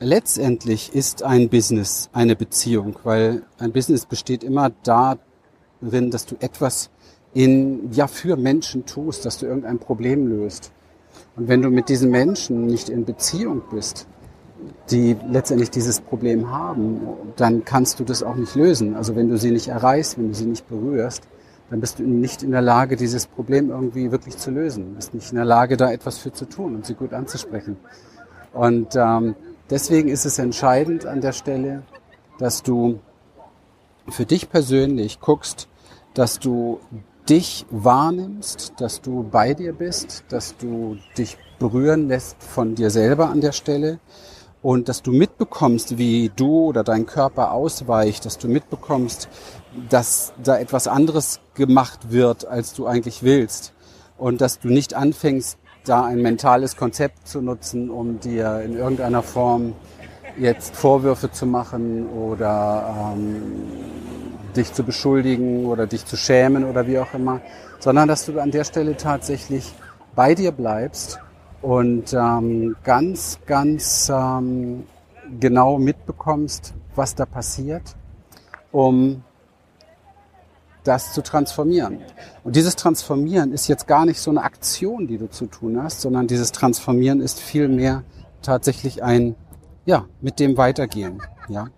letztendlich 0.00 0.94
ist 0.94 1.22
ein 1.22 1.50
Business 1.50 2.08
eine 2.14 2.34
Beziehung, 2.34 2.98
weil 3.04 3.42
ein 3.58 3.72
Business 3.72 4.06
besteht 4.06 4.42
immer 4.42 4.70
darin, 4.84 6.10
dass 6.10 6.24
du 6.24 6.36
etwas 6.40 6.88
in, 7.34 7.92
ja, 7.92 8.06
für 8.06 8.36
Menschen 8.36 8.86
tust, 8.86 9.26
dass 9.26 9.36
du 9.36 9.44
irgendein 9.44 9.80
Problem 9.80 10.28
löst. 10.28 10.72
Und 11.36 11.48
wenn 11.48 11.62
du 11.62 11.70
mit 11.70 11.88
diesen 11.88 12.10
Menschen 12.10 12.66
nicht 12.66 12.88
in 12.88 13.04
Beziehung 13.04 13.62
bist, 13.70 14.06
die 14.90 15.16
letztendlich 15.28 15.70
dieses 15.70 16.00
Problem 16.00 16.50
haben, 16.50 17.00
dann 17.36 17.64
kannst 17.64 17.98
du 18.00 18.04
das 18.04 18.22
auch 18.22 18.34
nicht 18.34 18.54
lösen. 18.54 18.94
Also 18.94 19.16
wenn 19.16 19.28
du 19.28 19.38
sie 19.38 19.50
nicht 19.50 19.68
erreichst, 19.68 20.18
wenn 20.18 20.28
du 20.28 20.34
sie 20.34 20.46
nicht 20.46 20.68
berührst, 20.68 21.22
dann 21.70 21.80
bist 21.80 21.98
du 21.98 22.02
nicht 22.02 22.42
in 22.42 22.50
der 22.50 22.60
Lage, 22.60 22.96
dieses 22.96 23.26
Problem 23.26 23.70
irgendwie 23.70 24.12
wirklich 24.12 24.36
zu 24.36 24.50
lösen. 24.50 24.90
Du 24.90 24.96
bist 24.96 25.14
nicht 25.14 25.30
in 25.30 25.36
der 25.36 25.46
Lage, 25.46 25.76
da 25.76 25.90
etwas 25.90 26.18
für 26.18 26.32
zu 26.32 26.44
tun 26.44 26.74
und 26.74 26.84
sie 26.84 26.94
gut 26.94 27.14
anzusprechen. 27.14 27.76
Und 28.52 28.94
ähm, 28.94 29.34
deswegen 29.70 30.08
ist 30.08 30.26
es 30.26 30.38
entscheidend 30.38 31.06
an 31.06 31.22
der 31.22 31.32
Stelle, 31.32 31.82
dass 32.38 32.62
du 32.62 33.00
für 34.08 34.26
dich 34.26 34.50
persönlich 34.50 35.20
guckst, 35.20 35.68
dass 36.12 36.38
du 36.38 36.80
dich 37.28 37.66
wahrnimmst, 37.70 38.74
dass 38.78 39.00
du 39.00 39.22
bei 39.22 39.54
dir 39.54 39.72
bist, 39.72 40.24
dass 40.28 40.56
du 40.56 40.96
dich 41.16 41.38
berühren 41.58 42.08
lässt 42.08 42.42
von 42.42 42.74
dir 42.74 42.90
selber 42.90 43.30
an 43.30 43.40
der 43.40 43.52
Stelle 43.52 44.00
und 44.62 44.88
dass 44.88 45.02
du 45.02 45.12
mitbekommst, 45.12 45.98
wie 45.98 46.30
du 46.34 46.66
oder 46.66 46.84
dein 46.84 47.06
Körper 47.06 47.52
ausweicht, 47.52 48.24
dass 48.24 48.38
du 48.38 48.48
mitbekommst, 48.48 49.28
dass 49.88 50.32
da 50.42 50.58
etwas 50.58 50.86
anderes 50.86 51.40
gemacht 51.54 52.10
wird, 52.10 52.46
als 52.46 52.72
du 52.72 52.86
eigentlich 52.86 53.22
willst. 53.22 53.72
Und 54.18 54.40
dass 54.40 54.60
du 54.60 54.68
nicht 54.68 54.94
anfängst, 54.94 55.58
da 55.84 56.04
ein 56.04 56.22
mentales 56.22 56.76
Konzept 56.76 57.26
zu 57.26 57.40
nutzen, 57.40 57.90
um 57.90 58.20
dir 58.20 58.60
in 58.60 58.76
irgendeiner 58.76 59.22
Form 59.22 59.74
jetzt 60.38 60.76
Vorwürfe 60.76 61.32
zu 61.32 61.44
machen 61.44 62.08
oder 62.08 63.14
ähm, 63.14 63.52
dich 64.56 64.72
zu 64.72 64.84
beschuldigen 64.84 65.66
oder 65.66 65.86
dich 65.86 66.06
zu 66.06 66.16
schämen 66.16 66.64
oder 66.64 66.86
wie 66.86 66.98
auch 66.98 67.14
immer, 67.14 67.40
sondern 67.78 68.08
dass 68.08 68.26
du 68.26 68.38
an 68.40 68.50
der 68.50 68.64
Stelle 68.64 68.96
tatsächlich 68.96 69.72
bei 70.14 70.34
dir 70.34 70.52
bleibst 70.52 71.18
und 71.62 72.12
ähm, 72.12 72.76
ganz, 72.84 73.38
ganz 73.46 74.10
ähm, 74.14 74.84
genau 75.40 75.78
mitbekommst, 75.78 76.74
was 76.94 77.14
da 77.14 77.24
passiert, 77.24 77.96
um 78.70 79.22
das 80.84 81.12
zu 81.12 81.22
transformieren. 81.22 81.98
Und 82.42 82.56
dieses 82.56 82.74
Transformieren 82.76 83.52
ist 83.52 83.68
jetzt 83.68 83.86
gar 83.86 84.04
nicht 84.04 84.20
so 84.20 84.30
eine 84.30 84.42
Aktion, 84.42 85.06
die 85.06 85.18
du 85.18 85.30
zu 85.30 85.46
tun 85.46 85.80
hast, 85.82 86.00
sondern 86.00 86.26
dieses 86.26 86.52
Transformieren 86.52 87.20
ist 87.20 87.40
vielmehr 87.40 88.02
tatsächlich 88.42 89.02
ein, 89.02 89.36
ja, 89.84 90.06
mit 90.20 90.38
dem 90.40 90.56
Weitergehen, 90.56 91.22
ja. 91.48 91.68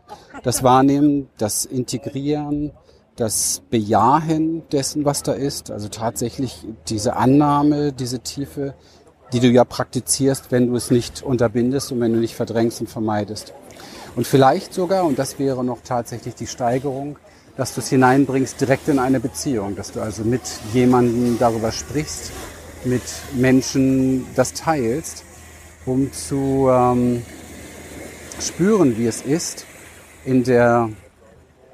Das 0.43 0.63
Wahrnehmen, 0.63 1.29
das 1.39 1.65
Integrieren, 1.65 2.73
das 3.17 3.63
Bejahen 3.71 4.63
dessen, 4.71 5.05
was 5.05 5.23
da 5.23 5.33
ist, 5.33 5.71
also 5.71 5.89
tatsächlich 5.89 6.67
diese 6.89 7.17
Annahme, 7.17 7.93
diese 7.93 8.21
Tiefe, 8.21 8.75
die 9.33 9.41
du 9.41 9.49
ja 9.49 9.65
praktizierst, 9.65 10.51
wenn 10.53 10.69
du 10.69 10.77
es 10.77 10.91
nicht 10.91 11.23
unterbindest 11.23 11.93
und 11.93 12.01
wenn 12.01 12.13
du 12.13 12.19
nicht 12.19 12.35
verdrängst 12.35 12.81
und 12.81 12.89
vermeidest. 12.89 13.55
Und 14.17 14.27
vielleicht 14.27 14.75
sogar, 14.75 15.05
und 15.05 15.19
das 15.19 15.39
wäre 15.39 15.65
noch 15.65 15.81
tatsächlich 15.83 16.35
die 16.35 16.47
Steigerung, 16.47 17.19
dass 17.57 17.75
du 17.75 17.81
es 17.81 17.89
hineinbringst 17.89 18.61
direkt 18.61 18.89
in 18.89 18.99
eine 18.99 19.21
Beziehung, 19.21 19.77
dass 19.77 19.93
du 19.93 20.01
also 20.01 20.25
mit 20.25 20.43
jemandem 20.73 21.39
darüber 21.39 21.73
sprichst, 21.73 22.33
mit 22.85 23.03
Menschen 23.35 24.27
das 24.35 24.53
teilst, 24.53 25.25
um 25.87 26.13
zu 26.13 26.69
ähm, 26.71 27.23
spüren, 28.41 28.97
wie 28.99 29.07
es 29.07 29.23
ist, 29.23 29.67
in 30.25 30.45
der, 30.45 30.91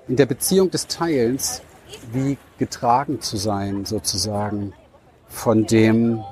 in 0.09 0.17
der 0.17 0.27
Beziehung 0.27 0.71
des 0.71 0.87
Teilens 0.87 1.63
wie 2.13 2.39
getragen 2.59 3.21
zu 3.21 3.37
sein, 3.37 3.85
sozusagen, 3.85 4.73
von 5.31 5.65
dem 5.65 6.23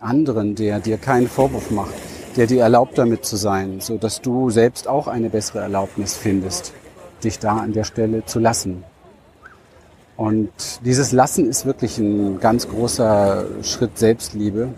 anderen, 0.00 0.54
der 0.56 0.80
dir 0.80 0.98
keinen 0.98 1.28
Vorwurf 1.28 1.70
macht, 1.70 1.94
der 2.36 2.46
dir 2.46 2.62
erlaubt, 2.62 2.98
damit 2.98 3.24
zu 3.24 3.36
sein, 3.36 3.80
so 3.80 3.96
dass 3.96 4.20
du 4.20 4.50
selbst 4.50 4.88
auch 4.88 5.06
eine 5.06 5.30
bessere 5.30 5.60
Erlaubnis 5.60 6.16
findest, 6.16 6.72
dich 7.22 7.38
da 7.38 7.58
an 7.58 7.72
der 7.72 7.84
Stelle 7.84 8.24
zu 8.24 8.40
lassen. 8.40 8.84
Und 10.16 10.50
dieses 10.84 11.12
Lassen 11.12 11.48
ist 11.48 11.64
wirklich 11.64 11.98
ein 11.98 12.38
ganz 12.38 12.68
großer 12.68 13.46
Schritt 13.62 13.98
Selbstliebe. 13.98 14.68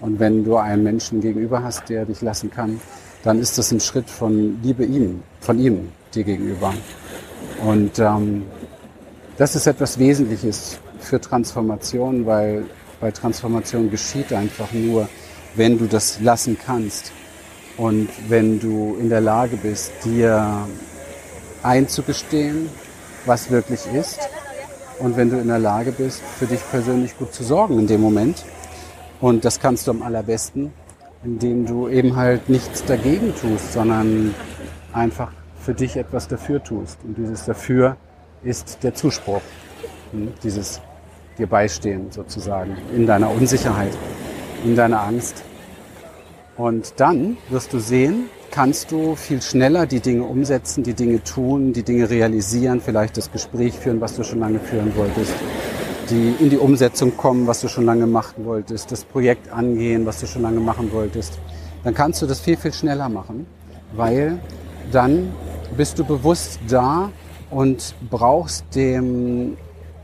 Und 0.00 0.20
wenn 0.20 0.44
du 0.44 0.56
einen 0.56 0.84
Menschen 0.84 1.20
gegenüber 1.20 1.62
hast, 1.64 1.88
der 1.88 2.04
dich 2.04 2.22
lassen 2.22 2.50
kann, 2.50 2.80
dann 3.22 3.40
ist 3.40 3.58
das 3.58 3.72
ein 3.72 3.80
Schritt 3.80 4.08
von 4.08 4.62
Liebe 4.62 4.84
ihm, 4.84 5.22
von 5.40 5.58
ihm 5.58 5.88
dir 6.14 6.24
gegenüber. 6.24 6.72
Und 7.64 7.98
ähm, 7.98 8.44
das 9.36 9.56
ist 9.56 9.66
etwas 9.66 9.98
Wesentliches 9.98 10.78
für 11.00 11.20
Transformation, 11.20 12.26
weil 12.26 12.64
bei 13.00 13.10
Transformation 13.10 13.90
geschieht 13.90 14.32
einfach 14.32 14.72
nur, 14.72 15.08
wenn 15.54 15.78
du 15.78 15.86
das 15.86 16.20
lassen 16.20 16.56
kannst 16.64 17.12
und 17.76 18.08
wenn 18.28 18.60
du 18.60 18.96
in 19.00 19.08
der 19.08 19.20
Lage 19.20 19.56
bist, 19.56 19.92
dir 20.04 20.66
einzugestehen, 21.62 22.68
was 23.26 23.50
wirklich 23.50 23.80
ist 23.92 24.18
und 24.98 25.16
wenn 25.16 25.30
du 25.30 25.38
in 25.38 25.48
der 25.48 25.58
Lage 25.58 25.92
bist, 25.92 26.20
für 26.38 26.46
dich 26.46 26.60
persönlich 26.70 27.16
gut 27.16 27.32
zu 27.32 27.44
sorgen 27.44 27.78
in 27.78 27.86
dem 27.86 28.00
Moment. 28.00 28.44
Und 29.20 29.44
das 29.44 29.60
kannst 29.60 29.86
du 29.86 29.90
am 29.90 30.02
allerbesten, 30.02 30.72
indem 31.24 31.66
du 31.66 31.88
eben 31.88 32.16
halt 32.16 32.48
nichts 32.48 32.84
dagegen 32.84 33.34
tust, 33.34 33.72
sondern 33.72 34.34
einfach 34.92 35.32
für 35.60 35.74
dich 35.74 35.96
etwas 35.96 36.28
dafür 36.28 36.62
tust. 36.62 36.98
Und 37.04 37.18
dieses 37.18 37.44
dafür 37.44 37.96
ist 38.42 38.78
der 38.82 38.94
Zuspruch, 38.94 39.42
hm, 40.12 40.32
dieses 40.42 40.80
dir 41.38 41.46
beistehen 41.46 42.10
sozusagen 42.10 42.76
in 42.94 43.06
deiner 43.06 43.30
Unsicherheit, 43.30 43.96
in 44.64 44.76
deiner 44.76 45.02
Angst. 45.02 45.44
Und 46.56 46.94
dann 46.96 47.36
wirst 47.48 47.72
du 47.72 47.78
sehen, 47.78 48.24
kannst 48.50 48.90
du 48.90 49.14
viel 49.14 49.40
schneller 49.42 49.86
die 49.86 50.00
Dinge 50.00 50.24
umsetzen, 50.24 50.82
die 50.82 50.94
Dinge 50.94 51.22
tun, 51.22 51.72
die 51.72 51.84
Dinge 51.84 52.10
realisieren, 52.10 52.80
vielleicht 52.80 53.16
das 53.16 53.30
Gespräch 53.30 53.74
führen, 53.74 54.00
was 54.00 54.16
du 54.16 54.24
schon 54.24 54.40
lange 54.40 54.58
führen 54.58 54.96
wolltest, 54.96 55.34
die 56.10 56.34
in 56.38 56.50
die 56.50 56.58
Umsetzung 56.58 57.16
kommen, 57.16 57.46
was 57.46 57.60
du 57.60 57.68
schon 57.68 57.84
lange 57.84 58.06
machen 58.06 58.44
wolltest, 58.44 58.92
das 58.92 59.04
Projekt 59.04 59.52
angehen, 59.52 60.06
was 60.06 60.20
du 60.20 60.26
schon 60.26 60.42
lange 60.42 60.60
machen 60.60 60.92
wolltest. 60.92 61.38
Dann 61.84 61.94
kannst 61.94 62.22
du 62.22 62.26
das 62.26 62.40
viel, 62.40 62.56
viel 62.56 62.72
schneller 62.72 63.08
machen, 63.08 63.46
weil 63.94 64.38
dann 64.90 65.32
bist 65.76 65.98
du 65.98 66.04
bewusst 66.04 66.58
da 66.68 67.10
und 67.50 67.94
brauchst 68.10 68.64
dem 68.74 69.56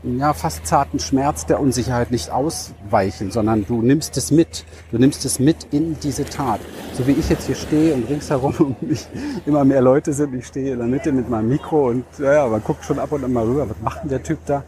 ja, 0.03 0.33
fast 0.33 0.67
zarten 0.67 0.99
Schmerz 0.99 1.45
der 1.45 1.59
Unsicherheit 1.59 2.11
nicht 2.11 2.29
ausweichen, 2.29 3.31
sondern 3.31 3.65
du 3.65 3.81
nimmst 3.81 4.17
es 4.17 4.29
mit. 4.29 4.65
Du 4.91 4.99
nimmst 4.99 5.25
es 5.25 5.39
mit 5.39 5.67
in 5.71 5.97
diese 5.99 6.25
Tat. 6.25 6.59
So 6.93 7.07
wie 7.07 7.13
ich 7.13 7.29
jetzt 7.29 7.47
hier 7.47 7.55
stehe 7.55 7.93
und 7.95 8.07
ringsherum 8.07 8.53
um 8.59 8.75
mich 8.81 9.07
immer 9.45 9.65
mehr 9.65 9.81
Leute 9.81 10.13
sind. 10.13 10.35
Ich 10.35 10.47
stehe 10.47 10.73
in 10.73 10.79
der 10.79 10.87
Mitte 10.87 11.11
mit 11.11 11.29
meinem 11.29 11.49
Mikro 11.49 11.89
und 11.89 12.05
ja, 12.19 12.47
man 12.47 12.63
guckt 12.63 12.85
schon 12.85 12.99
ab 12.99 13.11
und 13.11 13.23
an 13.23 13.33
mal 13.33 13.45
rüber. 13.45 13.67
Was 13.69 13.81
macht 13.81 14.03
denn 14.03 14.09
der 14.09 14.23
Typ 14.23 14.39
da? 14.45 14.63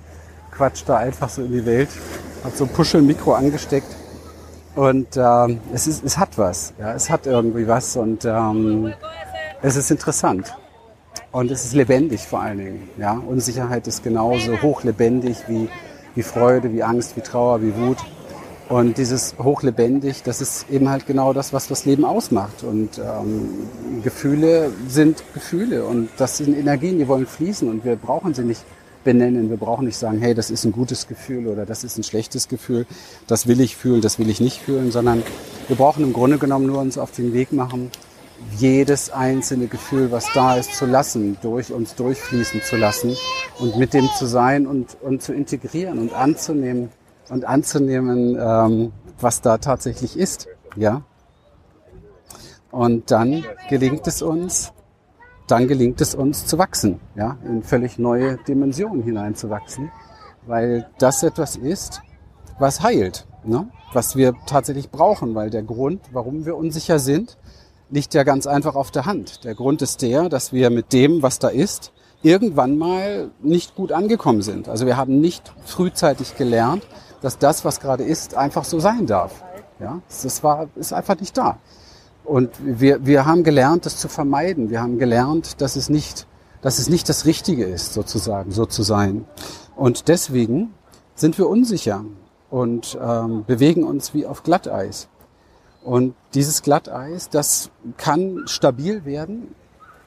Quatscht 0.58 0.90
da 0.90 0.98
einfach 0.98 1.30
so 1.30 1.44
in 1.44 1.52
die 1.52 1.66
Welt. 1.66 1.90
Hat 2.44 2.58
so 2.58 2.66
ein 2.66 2.70
Puschel-Mikro 2.72 3.34
angesteckt. 3.34 3.96
Und 4.76 5.16
ähm, 5.16 5.60
es, 5.74 5.88
ist, 5.88 6.04
es 6.04 6.18
hat 6.18 6.38
was. 6.38 6.74
Ja, 6.80 6.94
es 6.94 7.10
hat 7.10 7.26
irgendwie 7.26 7.68
was 7.68 7.96
und 7.96 8.26
ähm, 8.26 8.94
es 9.62 9.76
ist 9.76 9.92
interessant. 9.92 10.56
Und 11.32 11.52
es 11.52 11.66
ist 11.66 11.74
lebendig 11.74 12.22
vor 12.22 12.42
allen 12.42 12.58
Dingen. 12.58 12.90
Ja? 12.98 13.14
Unsicherheit 13.14 13.88
ist 13.88 14.04
genauso 14.04 14.62
hochlebendig 14.62 15.38
wie, 15.48 15.70
wie 16.16 16.24
Freude, 16.24 16.74
wie 16.74 16.84
Angst, 16.84 17.16
wie 17.18 17.22
Trauer, 17.22 17.62
wie 17.62 17.76
Wut. 17.76 17.98
Und 18.70 18.98
dieses 18.98 19.36
hochlebendig, 19.42 20.24
das 20.24 20.42
ist 20.42 20.70
eben 20.70 20.90
halt 20.90 21.06
genau 21.06 21.32
das, 21.34 21.54
was 21.54 21.68
das 21.68 21.86
Leben 21.86 22.04
ausmacht. 22.04 22.64
Und 22.64 22.98
ähm, 22.98 23.50
Gefühle 24.04 24.72
sind 24.88 25.24
Gefühle 25.34 25.86
und 25.86 26.10
das 26.18 26.38
sind 26.38 26.58
Energien, 26.58 27.00
die 27.00 27.08
wollen 27.08 27.28
fließen 27.28 27.70
und 27.70 27.86
wir 27.86 27.96
brauchen 27.96 28.34
sie 28.34 28.44
nicht 28.44 28.64
benennen. 29.08 29.50
Wir 29.50 29.56
brauchen 29.56 29.86
nicht 29.86 29.96
sagen, 29.96 30.20
hey, 30.20 30.34
das 30.34 30.52
ist 30.52 30.66
ein 30.66 30.74
gutes 30.74 31.08
Gefühl 31.08 31.48
oder 31.48 31.66
das 31.66 31.86
ist 31.86 31.98
ein 31.98 32.04
schlechtes 32.04 32.50
Gefühl. 32.50 32.86
Das 33.26 33.48
will 33.48 33.62
ich 33.62 33.78
fühlen, 33.78 34.02
das 34.02 34.20
will 34.20 34.30
ich 34.30 34.42
nicht 34.42 34.60
fühlen, 34.60 34.92
sondern 34.92 35.24
wir 35.70 35.78
brauchen 35.78 36.04
im 36.04 36.12
Grunde 36.12 36.38
genommen 36.38 36.66
nur 36.66 36.80
uns 36.80 36.98
auf 36.98 37.12
den 37.12 37.32
Weg 37.32 37.54
machen, 37.54 37.90
jedes 38.58 39.10
einzelne 39.10 39.68
Gefühl, 39.68 40.12
was 40.12 40.26
da 40.34 40.58
ist, 40.58 40.76
zu 40.76 40.86
lassen, 40.86 41.38
durch 41.42 41.72
uns 41.72 41.96
durchfließen 41.96 42.62
zu 42.64 42.76
lassen 42.76 43.16
und 43.60 43.78
mit 43.78 43.94
dem 43.94 44.10
zu 44.18 44.26
sein 44.26 44.68
und, 44.68 44.98
und 45.02 45.22
zu 45.22 45.34
integrieren 45.34 46.00
und 46.00 46.14
anzunehmen 46.14 46.90
und 47.30 47.46
anzunehmen, 47.46 48.38
ähm, 48.38 48.92
was 49.22 49.40
da 49.40 49.58
tatsächlich 49.58 50.18
ist. 50.18 50.50
Ja. 50.76 51.04
Und 52.72 53.10
dann 53.10 53.46
gelingt 53.70 54.06
es 54.06 54.22
uns, 54.22 54.74
dann 55.48 55.68
gelingt 55.68 56.02
es 56.02 56.14
uns 56.14 56.46
zu 56.46 56.58
wachsen, 56.58 57.00
ja, 57.16 57.38
in 57.46 57.64
völlig 57.64 57.98
neue 57.98 58.38
Dimensionen 58.38 59.02
hineinzuwachsen, 59.02 59.92
weil 60.46 60.90
das 61.00 61.24
etwas 61.24 61.56
ist, 61.56 62.02
was 62.60 62.82
heilt, 62.82 63.28
ne? 63.44 63.70
was 63.94 64.16
wir 64.16 64.34
tatsächlich 64.46 64.90
brauchen, 64.90 65.36
weil 65.36 65.50
der 65.50 65.64
Grund, 65.64 66.02
warum 66.12 66.46
wir 66.46 66.58
unsicher 66.58 67.00
sind, 67.00 67.38
liegt 67.90 68.14
ja 68.14 68.24
ganz 68.24 68.48
einfach 68.48 68.76
auf 68.76 68.92
der 68.92 69.06
Hand. 69.06 69.44
Der 69.46 69.56
Grund 69.56 69.82
ist 69.82 70.02
der, 70.02 70.28
dass 70.30 70.52
wir 70.52 70.70
mit 70.70 70.92
dem, 70.92 71.22
was 71.22 71.40
da 71.40 71.48
ist, 71.48 71.94
irgendwann 72.22 72.78
mal 72.78 73.32
nicht 73.42 73.76
gut 73.76 73.92
angekommen 73.92 74.42
sind. 74.42 74.68
Also 74.68 74.86
wir 74.86 74.98
haben 74.98 75.22
nicht 75.22 75.54
frühzeitig 75.66 76.36
gelernt, 76.36 76.86
dass 77.22 77.38
das, 77.38 77.64
was 77.64 77.80
gerade 77.80 78.04
ist, 78.04 78.36
einfach 78.36 78.66
so 78.66 78.80
sein 78.80 79.06
darf. 79.06 79.44
Ja, 79.80 80.02
das 80.08 80.44
war, 80.44 80.68
ist 80.76 80.92
einfach 80.92 81.20
nicht 81.20 81.38
da. 81.38 81.58
Und 82.28 82.52
wir, 82.60 83.06
wir 83.06 83.26
haben 83.26 83.46
gelernt, 83.46 83.86
das 83.86 83.96
zu 83.96 84.10
vermeiden. 84.10 84.70
Wir 84.70 84.82
haben 84.82 85.00
gelernt, 85.00 85.62
dass 85.62 85.78
es 85.78 85.88
nicht, 85.88 86.28
dass 86.62 86.78
es 86.78 86.90
nicht 86.90 87.08
das 87.08 87.26
Richtige 87.26 87.64
ist, 87.64 87.94
sozusagen, 87.94 88.52
so 88.52 88.66
zu 88.66 88.84
sein. 88.84 89.24
Und 89.78 90.10
deswegen 90.10 90.74
sind 91.16 91.38
wir 91.38 91.48
unsicher 91.48 92.04
und 92.50 92.98
ähm, 93.02 93.46
bewegen 93.46 93.86
uns 93.86 94.14
wie 94.14 94.26
auf 94.26 94.44
Glatteis. 94.44 95.08
Und 95.86 96.16
dieses 96.34 96.64
Glatteis, 96.64 97.30
das 97.30 97.70
kann 97.96 98.44
stabil 98.46 99.06
werden 99.06 99.56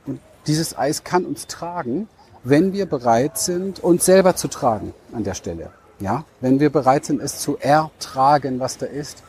und 0.05 0.21
dieses 0.47 0.77
Eis 0.77 1.05
kann 1.05 1.25
uns 1.25 1.47
tragen, 1.47 2.07
wenn 2.45 2.75
wir 2.75 2.85
bereit 2.85 3.39
sind, 3.39 3.83
uns 3.83 4.05
selber 4.05 4.37
zu 4.37 4.49
tragen 4.49 4.93
an 5.15 5.25
der 5.25 5.35
Stelle. 5.35 5.71
Ja, 6.01 6.25
wenn 6.43 6.61
wir 6.61 6.69
bereit 6.69 7.07
sind, 7.07 7.23
es 7.23 7.39
zu 7.39 7.57
ertragen, 7.59 8.61
was 8.61 8.77
da 8.77 8.85
ist 8.85 9.23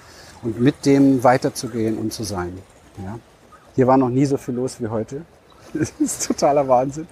und 0.43 0.59
mit 0.59 0.85
dem 0.85 1.23
weiterzugehen 1.23 1.97
und 1.97 2.11
zu 2.11 2.25
sein. 2.25 2.57
Ja. 3.03 3.19
Hier 3.75 3.87
war 3.87 3.97
noch 3.97 4.09
nie 4.09 4.25
so 4.25 4.37
viel 4.37 4.55
los 4.55 4.79
wie 4.79 4.87
heute. 4.87 5.21
Das 5.73 5.93
ist 5.99 6.27
totaler 6.27 6.67
Wahnsinn. 6.67 7.07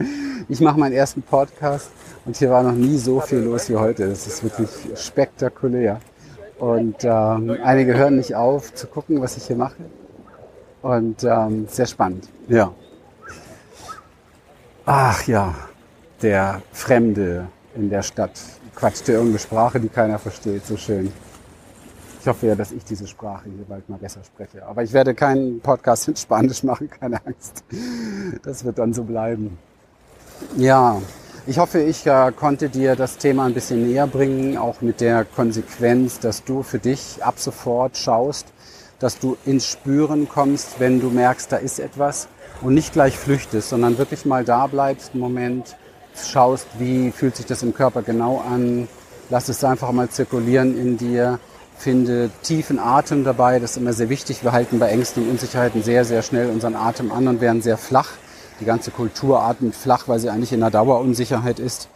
Ich 0.49 0.59
mache 0.59 0.77
meinen 0.77 0.91
ersten 0.91 1.21
Podcast 1.21 1.91
und 2.25 2.35
hier 2.35 2.49
war 2.51 2.61
noch 2.61 2.73
nie 2.73 2.97
so 2.97 3.21
viel 3.21 3.39
los 3.39 3.69
wie 3.69 3.77
heute. 3.77 4.09
Das 4.09 4.27
ist 4.27 4.43
wirklich 4.43 4.69
spektakulär. 4.95 6.01
Und 6.57 6.97
ähm, 7.03 7.57
einige 7.63 7.95
hören 7.95 8.17
nicht 8.17 8.35
auf 8.35 8.73
zu 8.75 8.87
gucken, 8.87 9.21
was 9.21 9.37
ich 9.37 9.45
hier 9.45 9.55
mache. 9.55 9.77
Und 10.81 11.23
ähm, 11.23 11.67
sehr 11.69 11.85
spannend. 11.85 12.27
Ja. 12.49 12.73
Ach 14.85 15.25
ja, 15.25 15.55
der 16.21 16.61
Fremde 16.73 17.47
in 17.75 17.89
der 17.89 18.01
Stadt 18.01 18.33
quatschte 18.75 19.13
irgendeine 19.13 19.39
Sprache, 19.39 19.79
die 19.79 19.89
keiner 19.89 20.19
versteht. 20.19 20.65
So 20.65 20.75
schön. 20.75 21.13
Ich 22.29 22.35
hoffe 22.35 22.45
ja, 22.45 22.53
dass 22.53 22.71
ich 22.71 22.83
diese 22.85 23.07
Sprache 23.07 23.45
hier 23.45 23.65
bald 23.67 23.89
mal 23.89 23.97
besser 23.97 24.23
spreche. 24.23 24.63
Aber 24.63 24.83
ich 24.83 24.93
werde 24.93 25.15
keinen 25.15 25.61
Podcast 25.61 26.07
in 26.09 26.15
Spanisch 26.15 26.61
machen, 26.61 26.87
keine 26.99 27.25
Angst. 27.25 27.63
Das 28.43 28.63
wird 28.63 28.77
dann 28.77 28.93
so 28.93 29.03
bleiben. 29.03 29.57
Ja, 30.55 31.01
ich 31.47 31.57
hoffe, 31.57 31.79
ich 31.79 32.05
äh, 32.05 32.31
konnte 32.31 32.69
dir 32.69 32.95
das 32.95 33.17
Thema 33.17 33.45
ein 33.45 33.55
bisschen 33.55 33.87
näher 33.87 34.05
bringen, 34.05 34.59
auch 34.59 34.81
mit 34.81 35.01
der 35.01 35.25
Konsequenz, 35.25 36.19
dass 36.19 36.43
du 36.43 36.61
für 36.61 36.77
dich 36.77 37.17
ab 37.23 37.39
sofort 37.39 37.97
schaust, 37.97 38.45
dass 38.99 39.17
du 39.17 39.35
ins 39.47 39.65
Spüren 39.65 40.29
kommst, 40.29 40.79
wenn 40.79 41.01
du 41.01 41.09
merkst, 41.09 41.51
da 41.51 41.57
ist 41.57 41.79
etwas 41.79 42.27
und 42.61 42.75
nicht 42.75 42.93
gleich 42.93 43.17
flüchtest, 43.17 43.69
sondern 43.69 43.97
wirklich 43.97 44.23
mal 44.25 44.45
da 44.45 44.67
bleibst, 44.67 45.13
einen 45.13 45.21
Moment, 45.21 45.77
schaust, 46.15 46.67
wie 46.77 47.09
fühlt 47.09 47.35
sich 47.35 47.47
das 47.47 47.63
im 47.63 47.73
Körper 47.73 48.03
genau 48.03 48.37
an, 48.37 48.87
lass 49.31 49.49
es 49.49 49.63
einfach 49.63 49.91
mal 49.91 50.09
zirkulieren 50.09 50.77
in 50.79 50.95
dir, 50.95 51.39
finde 51.79 52.29
tiefen 52.43 52.77
Atem 52.77 53.23
dabei, 53.23 53.59
das 53.59 53.71
ist 53.71 53.77
immer 53.77 53.93
sehr 53.93 54.09
wichtig. 54.09 54.43
Wir 54.43 54.51
halten 54.51 54.79
bei 54.79 54.89
Ängsten 54.89 55.23
und 55.23 55.29
Unsicherheiten 55.31 55.81
sehr, 55.81 56.03
sehr 56.03 56.21
schnell 56.21 56.49
unseren 56.49 56.75
Atem 56.75 57.11
an 57.11 57.27
und 57.27 57.41
werden 57.41 57.61
sehr 57.61 57.77
flach. 57.77 58.09
Die 58.59 58.65
ganze 58.65 58.91
Kultur 58.91 59.41
atmet 59.41 59.73
flach, 59.73 60.07
weil 60.07 60.19
sie 60.19 60.29
eigentlich 60.29 60.51
in 60.51 60.61
einer 60.61 60.71
Dauerunsicherheit 60.71 61.59
ist. 61.59 61.87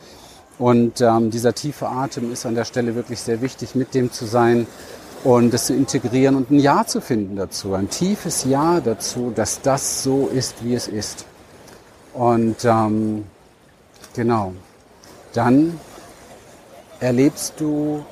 Und 0.57 1.01
ähm, 1.01 1.31
dieser 1.31 1.53
tiefe 1.53 1.89
Atem 1.89 2.31
ist 2.31 2.45
an 2.45 2.55
der 2.55 2.63
Stelle 2.63 2.95
wirklich 2.95 3.19
sehr 3.19 3.41
wichtig, 3.41 3.75
mit 3.75 3.93
dem 3.93 4.11
zu 4.11 4.25
sein 4.25 4.67
und 5.25 5.53
das 5.53 5.65
zu 5.65 5.73
integrieren 5.73 6.35
und 6.35 6.51
ein 6.51 6.59
Ja 6.59 6.85
zu 6.85 7.01
finden 7.01 7.35
dazu, 7.35 7.73
ein 7.73 7.89
tiefes 7.89 8.45
Ja 8.45 8.79
dazu, 8.79 9.31
dass 9.35 9.61
das 9.61 10.03
so 10.03 10.27
ist, 10.27 10.63
wie 10.63 10.75
es 10.75 10.87
ist. 10.87 11.25
Und 12.13 12.63
ähm, 12.63 13.25
genau, 14.13 14.53
dann 15.33 15.79
erlebst 16.99 17.55
du 17.57 18.05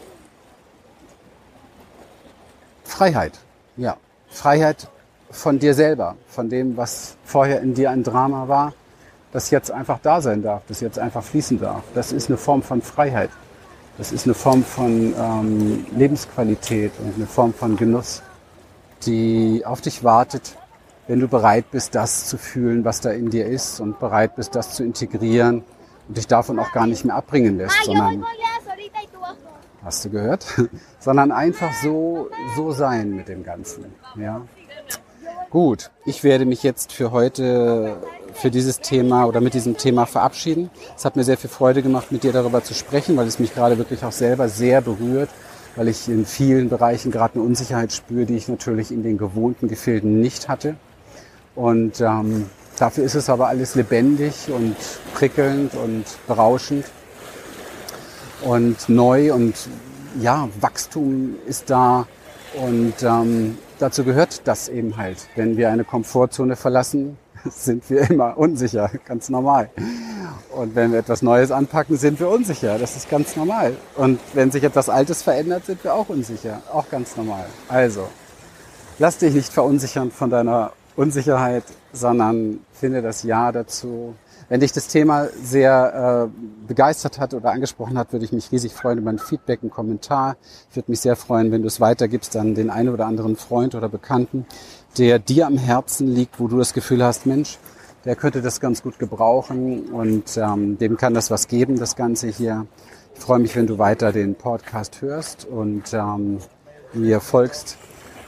Freiheit. 3.01 3.39
Ja, 3.77 3.97
Freiheit 4.29 4.87
von 5.31 5.57
dir 5.57 5.73
selber, 5.73 6.17
von 6.27 6.49
dem, 6.49 6.77
was 6.77 7.15
vorher 7.25 7.59
in 7.59 7.73
dir 7.73 7.89
ein 7.89 8.03
Drama 8.03 8.47
war, 8.47 8.73
das 9.31 9.49
jetzt 9.49 9.71
einfach 9.71 9.97
da 10.03 10.21
sein 10.21 10.43
darf, 10.43 10.61
das 10.67 10.81
jetzt 10.81 10.99
einfach 10.99 11.23
fließen 11.23 11.59
darf. 11.59 11.81
Das 11.95 12.11
ist 12.11 12.29
eine 12.29 12.37
Form 12.37 12.61
von 12.61 12.83
Freiheit. 12.83 13.31
Das 13.97 14.11
ist 14.11 14.27
eine 14.27 14.35
Form 14.35 14.63
von 14.63 15.15
ähm, 15.19 15.87
Lebensqualität 15.97 16.91
und 16.99 17.15
eine 17.15 17.25
Form 17.25 17.55
von 17.55 17.75
Genuss, 17.75 18.21
die 19.07 19.63
auf 19.65 19.81
dich 19.81 20.03
wartet, 20.03 20.55
wenn 21.07 21.19
du 21.19 21.27
bereit 21.27 21.71
bist, 21.71 21.95
das 21.95 22.27
zu 22.27 22.37
fühlen, 22.37 22.85
was 22.85 23.01
da 23.01 23.09
in 23.09 23.31
dir 23.31 23.47
ist 23.47 23.79
und 23.79 23.99
bereit 23.99 24.35
bist, 24.35 24.53
das 24.53 24.75
zu 24.75 24.83
integrieren 24.83 25.63
und 26.07 26.17
dich 26.17 26.27
davon 26.27 26.59
auch 26.59 26.71
gar 26.71 26.85
nicht 26.85 27.03
mehr 27.03 27.15
abbringen 27.15 27.57
lässt, 27.57 27.83
sondern 27.83 28.23
hast 29.83 30.05
du 30.05 30.09
gehört, 30.09 30.45
sondern 30.99 31.31
einfach 31.31 31.73
so 31.81 32.29
so 32.55 32.71
sein 32.71 33.15
mit 33.15 33.27
dem 33.27 33.43
Ganzen, 33.43 33.85
ja. 34.15 34.41
Gut, 35.49 35.91
ich 36.05 36.23
werde 36.23 36.45
mich 36.45 36.63
jetzt 36.63 36.93
für 36.93 37.11
heute 37.11 37.97
für 38.33 38.49
dieses 38.49 38.79
Thema 38.79 39.25
oder 39.25 39.41
mit 39.41 39.53
diesem 39.53 39.75
Thema 39.75 40.05
verabschieden. 40.05 40.69
Es 40.95 41.03
hat 41.03 41.17
mir 41.17 41.25
sehr 41.25 41.37
viel 41.37 41.49
Freude 41.49 41.81
gemacht, 41.81 42.11
mit 42.11 42.23
dir 42.23 42.31
darüber 42.31 42.63
zu 42.63 42.73
sprechen, 42.73 43.17
weil 43.17 43.27
es 43.27 43.39
mich 43.39 43.53
gerade 43.53 43.77
wirklich 43.77 44.05
auch 44.05 44.13
selber 44.13 44.47
sehr 44.47 44.81
berührt, 44.81 45.29
weil 45.75 45.89
ich 45.89 46.07
in 46.07 46.25
vielen 46.25 46.69
Bereichen 46.69 47.11
gerade 47.11 47.35
eine 47.35 47.43
Unsicherheit 47.43 47.91
spüre, 47.91 48.25
die 48.25 48.37
ich 48.37 48.47
natürlich 48.47 48.91
in 48.91 49.03
den 49.03 49.17
gewohnten 49.17 49.67
Gefilden 49.67 50.21
nicht 50.21 50.47
hatte. 50.47 50.75
Und 51.53 51.99
ähm, 51.99 52.49
dafür 52.79 53.03
ist 53.03 53.15
es 53.15 53.29
aber 53.29 53.49
alles 53.49 53.75
lebendig 53.75 54.47
und 54.47 54.77
prickelnd 55.13 55.73
und 55.75 56.05
berauschend 56.27 56.85
und 58.41 58.89
neu 58.89 59.33
und 59.33 59.55
ja, 60.19 60.49
Wachstum 60.59 61.35
ist 61.45 61.69
da 61.69 62.07
und 62.53 62.93
ähm, 63.01 63.57
dazu 63.79 64.03
gehört 64.03 64.41
das 64.45 64.67
eben 64.69 64.97
halt. 64.97 65.17
Wenn 65.35 65.57
wir 65.57 65.69
eine 65.69 65.83
Komfortzone 65.83 66.55
verlassen, 66.55 67.17
sind 67.49 67.89
wir 67.89 68.09
immer 68.09 68.37
unsicher, 68.37 68.91
ganz 69.05 69.29
normal. 69.29 69.69
Und 70.55 70.75
wenn 70.75 70.91
wir 70.91 70.99
etwas 70.99 71.21
Neues 71.21 71.51
anpacken, 71.51 71.97
sind 71.97 72.19
wir 72.19 72.29
unsicher, 72.29 72.77
das 72.77 72.95
ist 72.95 73.09
ganz 73.09 73.35
normal. 73.35 73.75
Und 73.95 74.19
wenn 74.33 74.51
sich 74.51 74.63
etwas 74.63 74.89
Altes 74.89 75.21
verändert, 75.21 75.65
sind 75.65 75.83
wir 75.83 75.93
auch 75.93 76.09
unsicher, 76.09 76.61
auch 76.71 76.89
ganz 76.89 77.15
normal. 77.15 77.45
Also, 77.67 78.07
lass 78.99 79.17
dich 79.17 79.33
nicht 79.33 79.51
verunsichern 79.51 80.11
von 80.11 80.29
deiner 80.29 80.73
Unsicherheit, 80.95 81.63
sondern 81.93 82.59
finde 82.73 83.01
das 83.01 83.23
Ja 83.23 83.51
dazu. 83.51 84.15
Wenn 84.51 84.59
dich 84.59 84.73
das 84.73 84.89
Thema 84.89 85.29
sehr 85.41 86.27
äh, 86.29 86.67
begeistert 86.67 87.19
hat 87.19 87.33
oder 87.33 87.51
angesprochen 87.51 87.97
hat, 87.97 88.11
würde 88.11 88.25
ich 88.25 88.33
mich 88.33 88.51
riesig 88.51 88.73
freuen 88.73 88.97
über 88.97 89.09
ein 89.09 89.17
Feedback, 89.17 89.59
einen 89.61 89.71
Kommentar. 89.71 90.35
Ich 90.69 90.75
würde 90.75 90.91
mich 90.91 90.99
sehr 90.99 91.15
freuen, 91.15 91.53
wenn 91.53 91.61
du 91.61 91.69
es 91.69 91.79
weitergibst 91.79 92.35
an 92.35 92.53
den 92.53 92.69
einen 92.69 92.89
oder 92.89 93.05
anderen 93.05 93.37
Freund 93.37 93.75
oder 93.75 93.87
Bekannten, 93.87 94.45
der 94.97 95.19
dir 95.19 95.47
am 95.47 95.57
Herzen 95.57 96.13
liegt, 96.13 96.37
wo 96.37 96.49
du 96.49 96.57
das 96.57 96.73
Gefühl 96.73 97.01
hast, 97.01 97.25
Mensch, 97.25 97.59
der 98.03 98.17
könnte 98.17 98.41
das 98.41 98.59
ganz 98.59 98.83
gut 98.83 98.99
gebrauchen 98.99 99.85
und 99.85 100.35
ähm, 100.35 100.77
dem 100.77 100.97
kann 100.97 101.13
das 101.13 101.31
was 101.31 101.47
geben, 101.47 101.79
das 101.79 101.95
Ganze 101.95 102.27
hier. 102.27 102.67
Ich 103.15 103.21
freue 103.21 103.39
mich, 103.39 103.55
wenn 103.55 103.67
du 103.67 103.77
weiter 103.77 104.11
den 104.11 104.35
Podcast 104.35 105.01
hörst 105.01 105.45
und 105.45 105.93
ähm, 105.93 106.39
mir 106.91 107.21
folgst 107.21 107.77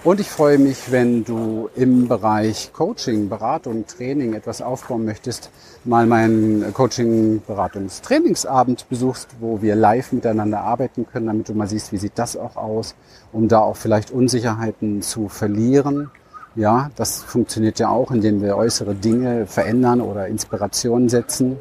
und 0.03 0.19
ich 0.19 0.29
freue 0.29 0.57
mich, 0.57 0.91
wenn 0.91 1.23
du 1.23 1.69
im 1.75 2.07
Bereich 2.07 2.71
Coaching, 2.73 3.29
Beratung, 3.29 3.87
Training 3.87 4.33
etwas 4.33 4.61
aufbauen 4.61 5.05
möchtest, 5.05 5.49
mal 5.85 6.05
meinen 6.05 6.73
Coaching, 6.73 7.41
Beratungs, 7.45 8.01
Trainingsabend 8.01 8.89
besuchst, 8.89 9.29
wo 9.39 9.61
wir 9.61 9.75
live 9.75 10.11
miteinander 10.11 10.59
arbeiten 10.61 11.07
können, 11.09 11.27
damit 11.27 11.47
du 11.47 11.53
mal 11.53 11.67
siehst, 11.67 11.93
wie 11.93 11.97
sieht 11.97 12.13
das 12.15 12.35
auch 12.35 12.57
aus, 12.57 12.95
um 13.31 13.47
da 13.47 13.59
auch 13.59 13.77
vielleicht 13.77 14.11
Unsicherheiten 14.11 15.01
zu 15.01 15.29
verlieren. 15.29 16.11
Ja, 16.55 16.91
das 16.95 17.23
funktioniert 17.23 17.79
ja 17.79 17.89
auch, 17.89 18.11
indem 18.11 18.41
wir 18.41 18.57
äußere 18.57 18.95
Dinge 18.95 19.47
verändern 19.47 20.01
oder 20.01 20.27
Inspirationen 20.27 21.09
setzen. 21.09 21.57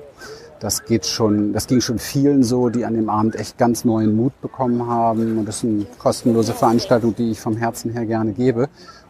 Das 0.62 0.84
geht 0.84 1.06
schon, 1.06 1.52
das 1.52 1.66
ging 1.66 1.80
schon 1.80 1.98
vielen 1.98 2.44
so, 2.44 2.68
die 2.68 2.84
an 2.84 2.94
dem 2.94 3.10
Abend 3.10 3.34
echt 3.34 3.58
ganz 3.58 3.84
neuen 3.84 4.14
Mut 4.14 4.40
bekommen 4.40 4.86
haben. 4.86 5.38
Und 5.38 5.44
das 5.44 5.56
ist 5.56 5.64
eine 5.64 5.86
kostenlose 5.98 6.52
Veranstaltung, 6.52 7.16
die 7.16 7.32
ich 7.32 7.40
vom 7.40 7.56
Herzen 7.56 7.90
her 7.90 8.06
gerne 8.06 8.30
gebe. 8.30 8.68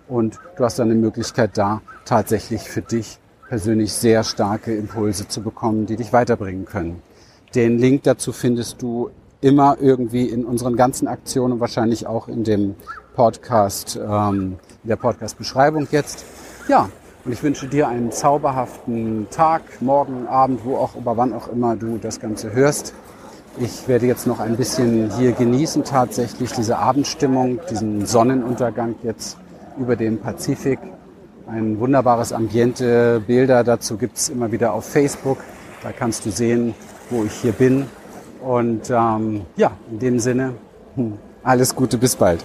Und 0.08 0.38
du 0.56 0.64
hast 0.64 0.78
dann 0.78 0.90
eine 0.90 0.98
Möglichkeit 0.98 1.58
da, 1.58 1.82
tatsächlich 2.06 2.62
für 2.62 2.80
dich 2.80 3.18
persönlich 3.50 3.92
sehr 3.92 4.24
starke 4.24 4.74
Impulse 4.74 5.28
zu 5.28 5.42
bekommen, 5.42 5.84
die 5.84 5.96
dich 5.96 6.14
weiterbringen 6.14 6.64
können. 6.64 7.02
Den 7.54 7.76
Link 7.76 8.04
dazu 8.04 8.32
findest 8.32 8.80
du 8.80 9.10
immer 9.42 9.76
irgendwie 9.78 10.30
in 10.30 10.46
unseren 10.46 10.74
ganzen 10.74 11.06
Aktionen 11.06 11.60
wahrscheinlich 11.60 12.06
auch 12.06 12.28
in 12.28 12.44
dem 12.44 12.76
Podcast, 13.14 14.00
ähm, 14.02 14.56
in 14.84 14.88
der 14.88 14.96
Podcast-Beschreibung 14.96 15.86
jetzt. 15.90 16.24
Ja, 16.66 16.88
und 17.24 17.32
ich 17.32 17.42
wünsche 17.42 17.68
dir 17.68 17.88
einen 17.88 18.10
zauberhaften 18.10 19.28
Tag, 19.30 19.62
morgen, 19.80 20.26
Abend, 20.26 20.64
wo 20.64 20.76
auch, 20.76 20.96
über 20.96 21.16
wann 21.16 21.32
auch 21.32 21.48
immer 21.48 21.76
du 21.76 21.98
das 21.98 22.20
Ganze 22.20 22.52
hörst. 22.52 22.94
Ich 23.58 23.86
werde 23.86 24.06
jetzt 24.06 24.26
noch 24.26 24.40
ein 24.40 24.56
bisschen 24.56 25.10
hier 25.18 25.32
genießen, 25.32 25.84
tatsächlich 25.84 26.52
diese 26.52 26.78
Abendstimmung, 26.78 27.60
diesen 27.70 28.06
Sonnenuntergang 28.06 28.94
jetzt 29.02 29.36
über 29.78 29.94
dem 29.94 30.18
Pazifik. 30.18 30.78
Ein 31.46 31.78
wunderbares 31.78 32.32
Ambiente, 32.32 33.22
Bilder 33.26 33.62
dazu 33.62 33.98
gibt's 33.98 34.28
immer 34.28 34.50
wieder 34.52 34.72
auf 34.72 34.86
Facebook. 34.86 35.38
Da 35.82 35.92
kannst 35.92 36.24
du 36.24 36.30
sehen, 36.30 36.74
wo 37.10 37.24
ich 37.24 37.32
hier 37.32 37.52
bin. 37.52 37.86
Und 38.42 38.90
ähm, 38.90 39.42
ja, 39.56 39.72
in 39.90 39.98
dem 39.98 40.18
Sinne, 40.18 40.54
hm, 40.96 41.18
alles 41.42 41.74
Gute, 41.74 41.98
bis 41.98 42.16
bald. 42.16 42.44